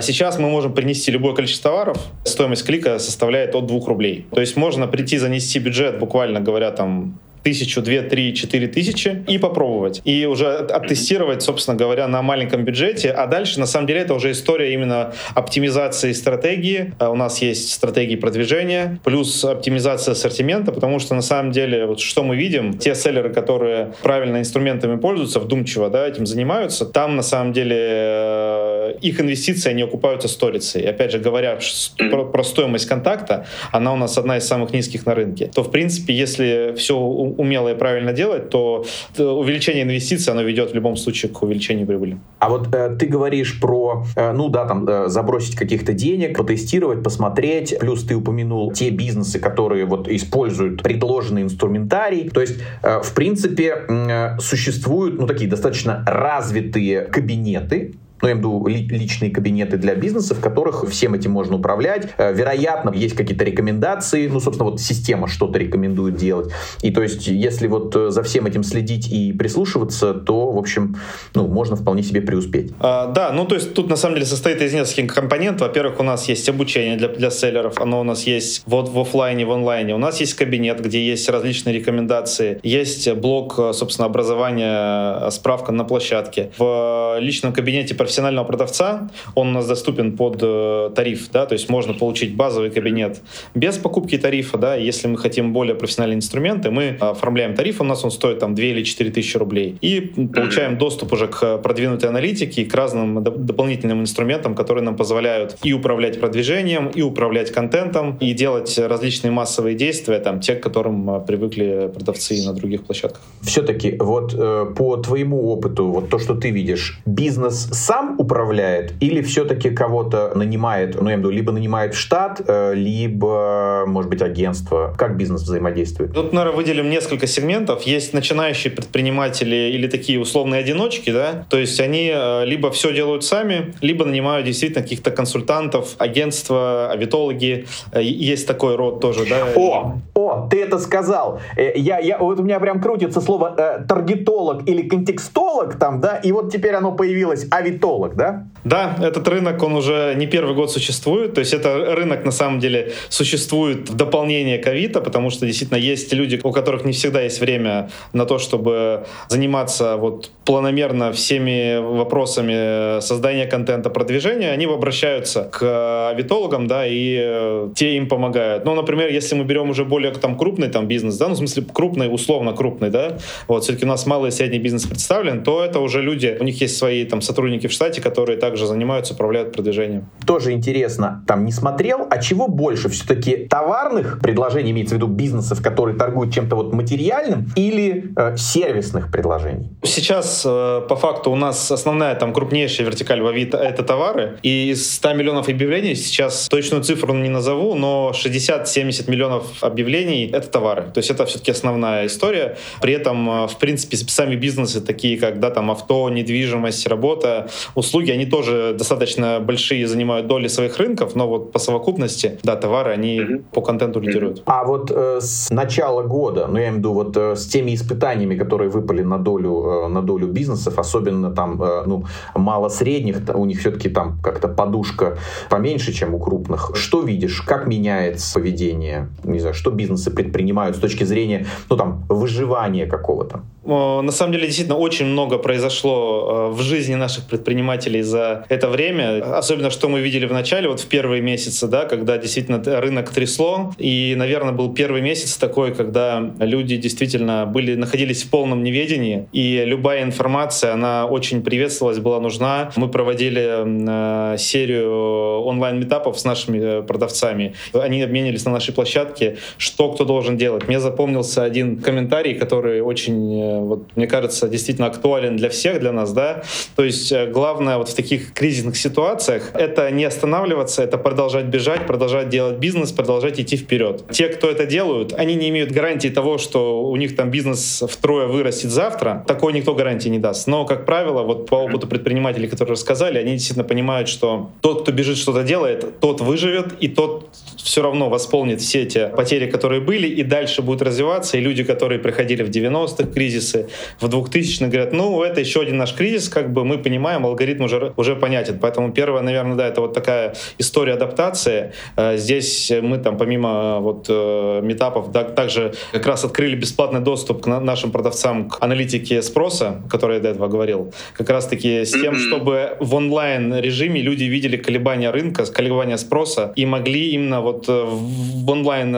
сейчас 0.00 0.38
мы 0.38 0.48
можем 0.48 0.72
принести 0.72 1.10
любое 1.10 1.34
количество 1.34 1.70
товаров. 1.70 1.98
Стоимость 2.24 2.64
клика 2.64 2.98
составляет 2.98 3.54
от 3.54 3.66
2 3.66 3.86
рублей. 3.86 4.26
То 4.30 4.40
есть 4.40 4.56
можно 4.56 4.86
прийти 4.86 5.18
занести 5.18 5.58
бюджет, 5.58 5.98
буквально 5.98 6.40
говоря, 6.40 6.70
там 6.70 7.18
тысячу, 7.44 7.82
две, 7.82 8.02
три, 8.02 8.34
четыре 8.34 8.66
тысячи 8.66 9.22
и 9.28 9.38
попробовать. 9.38 10.00
И 10.04 10.26
уже 10.26 10.56
оттестировать, 10.56 11.42
собственно 11.42 11.76
говоря, 11.76 12.08
на 12.08 12.22
маленьком 12.22 12.64
бюджете. 12.64 13.10
А 13.10 13.26
дальше, 13.26 13.60
на 13.60 13.66
самом 13.66 13.86
деле, 13.86 14.00
это 14.00 14.14
уже 14.14 14.32
история 14.32 14.72
именно 14.72 15.12
оптимизации 15.34 16.12
стратегии. 16.12 16.94
А 16.98 17.10
у 17.10 17.14
нас 17.14 17.42
есть 17.42 17.72
стратегии 17.72 18.16
продвижения, 18.16 18.98
плюс 19.04 19.44
оптимизация 19.44 20.12
ассортимента, 20.12 20.72
потому 20.72 20.98
что 20.98 21.14
на 21.14 21.22
самом 21.22 21.52
деле, 21.52 21.86
вот 21.86 22.00
что 22.00 22.24
мы 22.24 22.34
видим, 22.36 22.78
те 22.78 22.94
селлеры, 22.94 23.32
которые 23.32 23.92
правильно 24.02 24.38
инструментами 24.38 24.96
пользуются, 24.96 25.38
вдумчиво 25.38 25.90
да, 25.90 26.08
этим 26.08 26.26
занимаются, 26.26 26.86
там 26.86 27.16
на 27.16 27.22
самом 27.22 27.52
деле 27.52 27.76
э, 27.78 28.94
их 29.02 29.20
инвестиции, 29.20 29.68
они 29.68 29.82
окупаются 29.82 30.28
сторицей. 30.28 30.82
И 30.82 30.86
опять 30.86 31.12
же, 31.12 31.18
говоря 31.18 31.58
про, 31.98 32.24
про 32.24 32.42
стоимость 32.42 32.86
контакта, 32.86 33.46
она 33.70 33.92
у 33.92 33.96
нас 33.96 34.16
одна 34.16 34.38
из 34.38 34.46
самых 34.46 34.72
низких 34.72 35.04
на 35.04 35.14
рынке. 35.14 35.50
То, 35.54 35.62
в 35.62 35.70
принципе, 35.70 36.14
если 36.14 36.74
все 36.76 36.96
умело 37.36 37.68
и 37.72 37.74
правильно 37.74 38.12
делать, 38.12 38.50
то 38.50 38.84
увеличение 39.18 39.82
инвестиций, 39.84 40.32
оно 40.32 40.42
ведет 40.42 40.72
в 40.72 40.74
любом 40.74 40.96
случае 40.96 41.32
к 41.32 41.42
увеличению 41.42 41.86
прибыли. 41.86 42.18
А 42.38 42.48
вот 42.48 42.74
э, 42.74 42.96
ты 42.98 43.06
говоришь 43.06 43.60
про, 43.60 44.04
э, 44.16 44.32
ну 44.32 44.48
да, 44.48 44.66
там, 44.66 44.86
э, 44.88 45.08
забросить 45.08 45.56
каких-то 45.56 45.92
денег, 45.92 46.36
потестировать, 46.36 47.02
посмотреть, 47.02 47.76
плюс 47.78 48.04
ты 48.04 48.14
упомянул 48.14 48.72
те 48.72 48.90
бизнесы, 48.90 49.38
которые 49.38 49.84
вот 49.84 50.08
используют 50.08 50.82
предложенный 50.82 51.42
инструментарий, 51.42 52.28
то 52.28 52.40
есть, 52.40 52.60
э, 52.82 53.00
в 53.02 53.14
принципе, 53.14 53.84
э, 53.88 54.38
существуют, 54.38 55.18
ну, 55.20 55.26
такие 55.26 55.48
достаточно 55.48 56.02
развитые 56.06 57.02
кабинеты, 57.02 57.94
ну, 58.24 58.28
я 58.28 58.34
имею 58.34 58.62
в 58.62 58.66
виду 58.66 58.96
личные 58.96 59.30
кабинеты 59.30 59.76
для 59.76 59.94
бизнеса, 59.94 60.34
в 60.34 60.40
которых 60.40 60.88
всем 60.88 61.12
этим 61.12 61.30
можно 61.30 61.56
управлять. 61.56 62.08
Э, 62.16 62.32
вероятно, 62.32 62.90
есть 62.90 63.14
какие-то 63.14 63.44
рекомендации, 63.44 64.28
ну, 64.28 64.40
собственно, 64.40 64.70
вот 64.70 64.80
система 64.80 65.28
что-то 65.28 65.58
рекомендует 65.58 66.16
делать. 66.16 66.50
И 66.80 66.90
то 66.90 67.02
есть, 67.02 67.26
если 67.26 67.66
вот 67.66 67.94
э, 67.94 68.10
за 68.10 68.22
всем 68.22 68.46
этим 68.46 68.62
следить 68.62 69.12
и 69.12 69.32
прислушиваться, 69.32 70.14
то, 70.14 70.50
в 70.50 70.58
общем, 70.58 70.96
ну, 71.34 71.46
можно 71.46 71.76
вполне 71.76 72.02
себе 72.02 72.22
преуспеть. 72.22 72.72
А, 72.80 73.08
да, 73.08 73.30
ну, 73.32 73.44
то 73.44 73.56
есть, 73.56 73.74
тут 73.74 73.90
на 73.90 73.96
самом 73.96 74.14
деле 74.14 74.26
состоит 74.26 74.62
из 74.62 74.72
нескольких 74.72 75.14
компонентов. 75.14 75.68
Во-первых, 75.68 76.00
у 76.00 76.02
нас 76.02 76.26
есть 76.26 76.48
обучение 76.48 76.96
для, 76.96 77.08
для 77.08 77.30
селлеров, 77.30 77.78
оно 77.78 78.00
у 78.00 78.04
нас 78.04 78.26
есть 78.26 78.62
вот 78.64 78.88
в 78.88 78.98
офлайне, 78.98 79.44
в 79.44 79.52
онлайне. 79.52 79.94
У 79.94 79.98
нас 79.98 80.20
есть 80.20 80.32
кабинет, 80.32 80.80
где 80.80 81.04
есть 81.04 81.28
различные 81.28 81.74
рекомендации. 81.74 82.58
Есть 82.62 83.12
блок, 83.12 83.58
э, 83.58 83.72
собственно, 83.74 84.06
образования, 84.06 85.28
справка 85.28 85.72
на 85.72 85.84
площадке. 85.84 86.50
В 86.56 87.18
личном 87.20 87.52
кабинете 87.52 87.94
профессионального 87.94 88.13
профессионального 88.14 88.44
продавца, 88.44 89.10
он 89.34 89.48
у 89.48 89.50
нас 89.50 89.66
доступен 89.66 90.16
под 90.16 90.38
э, 90.40 90.90
тариф, 90.94 91.30
да, 91.32 91.46
то 91.46 91.54
есть 91.54 91.68
можно 91.68 91.94
получить 91.94 92.36
базовый 92.36 92.70
кабинет 92.70 93.20
без 93.54 93.76
покупки 93.76 94.16
тарифа, 94.18 94.56
да, 94.56 94.76
если 94.76 95.08
мы 95.08 95.18
хотим 95.18 95.52
более 95.52 95.74
профессиональные 95.74 96.18
инструменты, 96.18 96.70
мы 96.70 96.96
оформляем 97.00 97.54
тариф, 97.54 97.80
у 97.80 97.84
нас 97.84 98.04
он 98.04 98.12
стоит 98.12 98.38
там 98.38 98.54
2 98.54 98.64
или 98.64 98.84
4 98.84 99.10
тысячи 99.10 99.36
рублей, 99.36 99.76
и 99.80 100.00
получаем 100.00 100.78
доступ 100.78 101.12
уже 101.12 101.26
к 101.26 101.58
продвинутой 101.58 102.08
аналитике 102.08 102.62
и 102.62 102.64
к 102.64 102.74
разным 102.74 103.24
дополнительным 103.24 104.00
инструментам, 104.00 104.54
которые 104.54 104.84
нам 104.84 104.96
позволяют 104.96 105.56
и 105.64 105.72
управлять 105.72 106.20
продвижением, 106.20 106.88
и 106.88 107.02
управлять 107.02 107.50
контентом, 107.50 108.16
и 108.20 108.32
делать 108.32 108.78
различные 108.78 109.32
массовые 109.32 109.74
действия, 109.74 110.20
там, 110.20 110.38
те, 110.38 110.54
к 110.54 110.62
которым 110.62 111.10
э, 111.10 111.20
привыкли 111.26 111.90
продавцы 111.92 112.46
на 112.46 112.52
других 112.52 112.84
площадках. 112.84 113.22
Все-таки 113.42 113.96
вот 113.98 114.34
э, 114.34 114.66
по 114.76 114.96
твоему 114.98 115.48
опыту, 115.48 115.86
вот 115.86 116.10
то, 116.10 116.18
что 116.18 116.34
ты 116.34 116.50
видишь, 116.50 117.00
бизнес 117.06 117.68
сам 117.72 118.03
сам 118.04 118.14
управляет 118.18 118.92
или 119.00 119.22
все-таки 119.22 119.70
кого-то 119.70 120.32
нанимает, 120.34 121.00
ну, 121.00 121.08
я 121.08 121.14
имею 121.14 121.16
в 121.16 121.20
виду, 121.20 121.30
либо 121.30 121.52
нанимает 121.52 121.94
в 121.94 121.98
штат, 121.98 122.40
э, 122.46 122.74
либо, 122.74 123.84
может 123.86 124.10
быть, 124.10 124.22
агентство? 124.22 124.94
Как 124.96 125.16
бизнес 125.16 125.42
взаимодействует? 125.42 126.12
Тут, 126.12 126.32
наверное, 126.32 126.56
выделим 126.56 126.90
несколько 126.90 127.26
сегментов. 127.26 127.82
Есть 127.82 128.12
начинающие 128.14 128.72
предприниматели 128.72 129.72
или 129.74 129.86
такие 129.86 130.20
условные 130.20 130.60
одиночки, 130.60 131.10
да, 131.10 131.46
то 131.48 131.58
есть 131.58 131.80
они 131.80 132.10
э, 132.14 132.44
либо 132.44 132.70
все 132.70 132.92
делают 132.92 133.24
сами, 133.24 133.74
либо 133.80 134.04
нанимают 134.04 134.46
действительно 134.46 134.82
каких-то 134.82 135.10
консультантов, 135.10 135.94
агентства, 135.98 136.90
авитологи. 136.90 137.66
Э, 137.92 138.02
есть 138.02 138.46
такой 138.46 138.76
род 138.76 139.00
тоже, 139.00 139.26
да. 139.28 139.46
О, 139.56 139.98
о, 140.14 140.48
ты 140.50 140.62
это 140.62 140.78
сказал. 140.78 141.40
Я, 141.56 141.98
я, 141.98 142.18
вот 142.18 142.40
у 142.40 142.42
меня 142.42 142.60
прям 142.60 142.80
крутится 142.80 143.20
слово 143.20 143.54
э, 143.56 143.84
таргетолог 143.86 144.68
или 144.68 144.88
контекстолог 144.88 145.78
там, 145.78 146.00
да, 146.00 146.16
и 146.16 146.32
вот 146.32 146.52
теперь 146.52 146.74
оно 146.74 146.92
появилось, 146.92 147.46
авитолог 147.50 148.14
да? 148.14 148.46
Да, 148.64 148.96
этот 149.02 149.28
рынок, 149.28 149.62
он 149.62 149.74
уже 149.76 150.14
не 150.16 150.26
первый 150.26 150.54
год 150.54 150.72
существует. 150.72 151.34
То 151.34 151.40
есть 151.40 151.52
это 151.52 151.94
рынок, 151.94 152.24
на 152.24 152.30
самом 152.30 152.60
деле, 152.60 152.92
существует 153.08 153.90
в 153.90 153.94
дополнение 153.94 154.58
к 154.58 154.66
Авито, 154.66 155.00
потому 155.00 155.30
что 155.30 155.46
действительно 155.46 155.78
есть 155.78 156.12
люди, 156.12 156.40
у 156.42 156.52
которых 156.52 156.84
не 156.84 156.92
всегда 156.92 157.20
есть 157.20 157.40
время 157.40 157.90
на 158.12 158.24
то, 158.24 158.38
чтобы 158.38 159.04
заниматься 159.28 159.96
вот 159.96 160.30
планомерно 160.44 161.12
всеми 161.12 161.78
вопросами 161.78 163.00
создания 163.00 163.46
контента, 163.46 163.90
продвижения. 163.90 164.50
Они 164.50 164.64
обращаются 164.64 165.44
к 165.44 166.10
авитологам, 166.10 166.66
да, 166.66 166.86
и 166.86 167.18
э, 167.20 167.68
те 167.74 167.96
им 167.96 168.08
помогают. 168.08 168.64
Ну, 168.64 168.74
например, 168.74 169.10
если 169.10 169.34
мы 169.34 169.44
берем 169.44 169.70
уже 169.70 169.84
более 169.84 170.03
там 170.12 170.36
крупный 170.36 170.68
там 170.68 170.88
бизнес, 170.88 171.16
да, 171.16 171.28
ну, 171.28 171.34
в 171.34 171.38
смысле 171.38 171.64
крупный, 171.72 172.12
условно 172.12 172.52
крупный, 172.52 172.90
да, 172.90 173.18
вот, 173.48 173.64
все-таки 173.64 173.84
у 173.84 173.88
нас 173.88 174.06
малый 174.06 174.28
и 174.28 174.30
средний 174.30 174.58
бизнес 174.58 174.84
представлен, 174.86 175.42
то 175.42 175.64
это 175.64 175.80
уже 175.80 176.02
люди, 176.02 176.36
у 176.38 176.44
них 176.44 176.60
есть 176.60 176.76
свои 176.76 177.04
там 177.04 177.22
сотрудники 177.22 177.66
в 177.66 177.72
штате, 177.72 177.84
штате, 177.84 178.00
которые 178.00 178.38
также 178.38 178.66
занимаются, 178.66 179.14
управляют 179.14 179.52
продвижением. 179.52 180.08
Тоже 180.26 180.52
интересно, 180.52 181.22
там 181.26 181.44
не 181.44 181.52
смотрел, 181.52 182.06
а 182.10 182.18
чего 182.18 182.48
больше? 182.48 182.88
Все-таки 182.88 183.36
товарных 183.36 184.20
предложений, 184.20 184.70
имеется 184.70 184.94
в 184.94 184.98
виду 184.98 185.06
бизнесов, 185.06 185.62
которые 185.62 185.96
торгуют 185.96 186.32
чем-то 186.32 186.56
вот 186.56 186.72
материальным, 186.72 187.52
или 187.56 188.12
э, 188.16 188.36
сервисных 188.36 189.10
предложений? 189.10 189.70
Сейчас, 189.82 190.44
э, 190.46 190.80
по 190.88 190.96
факту, 190.96 191.30
у 191.30 191.36
нас 191.36 191.70
основная 191.70 192.14
там 192.14 192.32
крупнейшая 192.32 192.86
вертикаль 192.86 193.20
в 193.20 193.26
Авито— 193.26 193.56
это 193.58 193.82
товары. 193.82 194.38
И 194.42 194.70
из 194.70 194.94
100 194.94 195.14
миллионов 195.14 195.48
объявлений, 195.48 195.94
сейчас 195.94 196.48
точную 196.48 196.82
цифру 196.82 197.14
не 197.14 197.28
назову, 197.28 197.74
но 197.74 198.12
60-70 198.14 199.10
миллионов 199.10 199.62
объявлений— 199.62 199.93
это 200.02 200.48
товары. 200.48 200.90
То 200.92 200.98
есть 200.98 201.10
это 201.10 201.24
все-таки 201.26 201.50
основная 201.50 202.06
история. 202.06 202.56
При 202.80 202.92
этом, 202.92 203.28
э, 203.30 203.46
в 203.46 203.56
принципе, 203.56 203.96
сами 203.96 204.36
бизнесы, 204.36 204.80
такие 204.80 205.18
как 205.18 205.40
да, 205.40 205.50
там 205.50 205.70
авто, 205.70 206.08
недвижимость, 206.10 206.86
работа, 206.86 207.48
услуги, 207.74 208.10
они 208.10 208.26
тоже 208.26 208.74
достаточно 208.76 209.40
большие, 209.40 209.86
занимают 209.86 210.26
доли 210.26 210.48
своих 210.48 210.76
рынков, 210.78 211.14
но 211.14 211.28
вот 211.28 211.52
по 211.52 211.58
совокупности, 211.58 212.38
да, 212.42 212.56
товары, 212.56 212.92
они 212.92 213.18
mm-hmm. 213.18 213.44
по 213.52 213.60
контенту 213.60 214.00
лидируют. 214.00 214.42
А 214.46 214.64
вот 214.64 214.90
э, 214.90 215.18
с 215.20 215.50
начала 215.50 216.02
года, 216.02 216.46
ну 216.46 216.58
я 216.58 216.64
имею 216.64 216.74
в 216.74 216.78
виду 216.78 216.92
вот 216.92 217.16
э, 217.16 217.36
с 217.36 217.46
теми 217.46 217.74
испытаниями, 217.74 218.36
которые 218.36 218.70
выпали 218.70 219.02
на 219.02 219.18
долю, 219.18 219.86
э, 219.86 219.88
на 219.88 220.02
долю 220.02 220.28
бизнесов, 220.28 220.78
особенно 220.78 221.30
там, 221.30 221.62
э, 221.62 221.82
ну, 221.86 222.04
мало 222.34 222.68
средних, 222.68 223.22
у 223.34 223.44
них 223.44 223.60
все-таки 223.60 223.88
там 223.88 224.18
как-то 224.22 224.48
подушка 224.48 225.18
поменьше, 225.50 225.92
чем 225.92 226.14
у 226.14 226.18
крупных. 226.18 226.70
Что 226.74 227.02
видишь? 227.02 227.42
Как 227.42 227.66
меняется 227.66 228.34
поведение? 228.34 229.08
Не 229.24 229.38
знаю, 229.40 229.54
что 229.54 229.70
бизнесы 229.84 230.10
предпринимают 230.10 230.76
с 230.76 230.80
точки 230.80 231.04
зрения, 231.04 231.46
ну 231.70 231.76
там, 231.76 232.04
выживания 232.08 232.86
какого-то? 232.86 233.42
На 233.66 234.12
самом 234.12 234.32
деле, 234.32 234.46
действительно, 234.46 234.76
очень 234.76 235.06
много 235.06 235.38
произошло 235.38 236.50
э, 236.50 236.54
в 236.54 236.60
жизни 236.60 236.96
наших 236.96 237.24
предпринимателей 237.24 238.02
за 238.02 238.44
это 238.50 238.68
время. 238.68 239.38
Особенно, 239.38 239.70
что 239.70 239.88
мы 239.88 240.00
видели 240.00 240.26
в 240.26 240.32
начале, 240.32 240.68
вот 240.68 240.80
в 240.80 240.86
первые 240.86 241.22
месяцы, 241.22 241.66
да, 241.66 241.84
когда 241.86 242.18
действительно 242.18 242.62
рынок 242.80 243.10
трясло. 243.10 243.72
И, 243.78 244.14
наверное, 244.16 244.52
был 244.52 244.74
первый 244.74 245.00
месяц 245.00 245.36
такой, 245.36 245.74
когда 245.74 246.34
люди 246.40 246.76
действительно 246.76 247.46
были, 247.46 247.74
находились 247.74 248.24
в 248.24 248.30
полном 248.30 248.62
неведении. 248.62 249.26
И 249.32 249.64
любая 249.64 250.02
информация, 250.02 250.74
она 250.74 251.06
очень 251.06 251.42
приветствовалась, 251.42 251.98
была 251.98 252.20
нужна. 252.20 252.70
Мы 252.76 252.88
проводили 252.88 254.34
э, 254.34 254.36
серию 254.38 255.42
онлайн-метапов 255.46 256.18
с 256.18 256.24
нашими 256.24 256.58
э, 256.58 256.82
продавцами. 256.82 257.54
Они 257.72 258.02
обменились 258.02 258.44
на 258.44 258.52
нашей 258.52 258.74
площадке, 258.74 259.36
что 259.56 259.73
кто 259.92 260.04
должен 260.04 260.36
делать. 260.36 260.68
Мне 260.68 260.80
запомнился 260.80 261.42
один 261.42 261.80
комментарий, 261.80 262.34
который 262.34 262.80
очень, 262.80 263.40
э, 263.40 263.60
вот, 263.60 263.84
мне 263.96 264.06
кажется, 264.06 264.48
действительно 264.48 264.86
актуален 264.86 265.36
для 265.36 265.48
всех, 265.48 265.80
для 265.80 265.92
нас, 265.92 266.12
да. 266.12 266.42
То 266.76 266.84
есть 266.84 267.10
э, 267.12 267.26
главное 267.26 267.64
главное 267.64 267.78
вот 267.78 267.88
в 267.88 267.94
таких 267.94 268.32
кризисных 268.32 268.76
ситуациях— 268.76 269.50
это 269.54 269.90
не 269.90 270.04
останавливаться, 270.04 270.82
это 270.82 270.98
продолжать 270.98 271.46
бежать, 271.46 271.86
продолжать 271.86 272.28
делать 272.28 272.58
бизнес, 272.58 272.92
продолжать 272.92 273.40
идти 273.40 273.56
вперед. 273.56 274.04
Те, 274.10 274.28
кто 274.28 274.50
это 274.50 274.66
делают, 274.66 275.12
они 275.12 275.34
не 275.34 275.48
имеют 275.48 275.70
гарантии 275.70 276.08
того, 276.08 276.38
что 276.38 276.82
у 276.82 276.96
них 276.96 277.16
там 277.16 277.30
бизнес 277.30 277.82
втрое 277.88 278.26
вырастет 278.26 278.70
завтра. 278.70 279.24
Такой 279.26 279.52
никто 279.52 279.74
гарантии 279.74 280.10
не 280.10 280.18
даст. 280.18 280.46
Но, 280.46 280.64
как 280.64 280.84
правило, 280.84 281.22
вот 281.22 281.48
по 281.48 281.56
опыту 281.56 281.86
предпринимателей, 281.86 282.48
которые 282.48 282.72
рассказали, 282.72 283.18
они 283.18 283.32
действительно 283.32 283.64
понимают, 283.64 284.08
что 284.08 284.50
тот, 284.60 284.82
кто 284.82 284.92
бежит, 284.92 285.16
что-то 285.16 285.42
делает, 285.42 286.00
тот 286.00 286.20
выживет, 286.20 286.74
и 286.80 286.88
тот 286.88 287.28
все 287.56 287.82
равно 287.82 288.10
восполнит 288.10 288.60
все 288.60 288.82
эти 288.82 289.10
потери, 289.16 289.50
которые 289.50 289.63
были, 289.68 290.06
и 290.06 290.22
дальше 290.22 290.62
будет 290.62 290.82
развиваться. 290.82 291.36
И 291.36 291.40
люди, 291.40 291.64
которые 291.64 291.98
приходили 291.98 292.42
в 292.42 292.50
90-х 292.50 293.12
кризисы, 293.12 293.68
в 294.00 294.06
2000-х, 294.06 294.66
говорят, 294.66 294.92
ну, 294.92 295.22
это 295.22 295.40
еще 295.40 295.60
один 295.60 295.76
наш 295.76 295.94
кризис, 295.94 296.28
как 296.28 296.52
бы 296.52 296.64
мы 296.64 296.78
понимаем, 296.78 297.26
алгоритм 297.26 297.64
уже, 297.64 297.92
уже 297.96 298.16
понятен. 298.16 298.58
Поэтому 298.60 298.92
первое, 298.92 299.22
наверное, 299.22 299.56
да, 299.56 299.66
это 299.66 299.80
вот 299.80 299.94
такая 299.94 300.34
история 300.58 300.94
адаптации. 300.94 301.72
Э, 301.96 302.16
здесь 302.16 302.72
мы 302.82 302.98
там 302.98 303.16
помимо 303.16 303.78
э, 303.78 303.80
вот 303.80 304.06
э, 304.08 304.60
метапов 304.62 305.12
да, 305.12 305.24
также 305.24 305.74
как 305.92 306.06
раз 306.06 306.24
открыли 306.24 306.56
бесплатный 306.56 307.00
доступ 307.00 307.42
к 307.42 307.46
нашим 307.46 307.90
продавцам 307.90 308.48
к 308.48 308.62
аналитике 308.62 309.22
спроса, 309.22 309.82
о 309.86 309.88
которой 309.88 310.16
я 310.16 310.22
до 310.22 310.28
этого 310.30 310.48
говорил. 310.48 310.92
Как 311.14 311.30
раз 311.30 311.46
таки 311.46 311.84
с 311.84 311.92
тем, 311.92 312.16
чтобы 312.16 312.76
в 312.80 312.94
онлайн 312.94 313.54
режиме 313.54 314.00
люди 314.00 314.24
видели 314.24 314.56
колебания 314.56 315.10
рынка, 315.10 315.44
колебания 315.46 315.98
спроса 315.98 316.52
и 316.56 316.66
могли 316.66 317.10
именно 317.10 317.40
вот 317.40 317.68
в 317.68 318.50
онлайн 318.50 318.92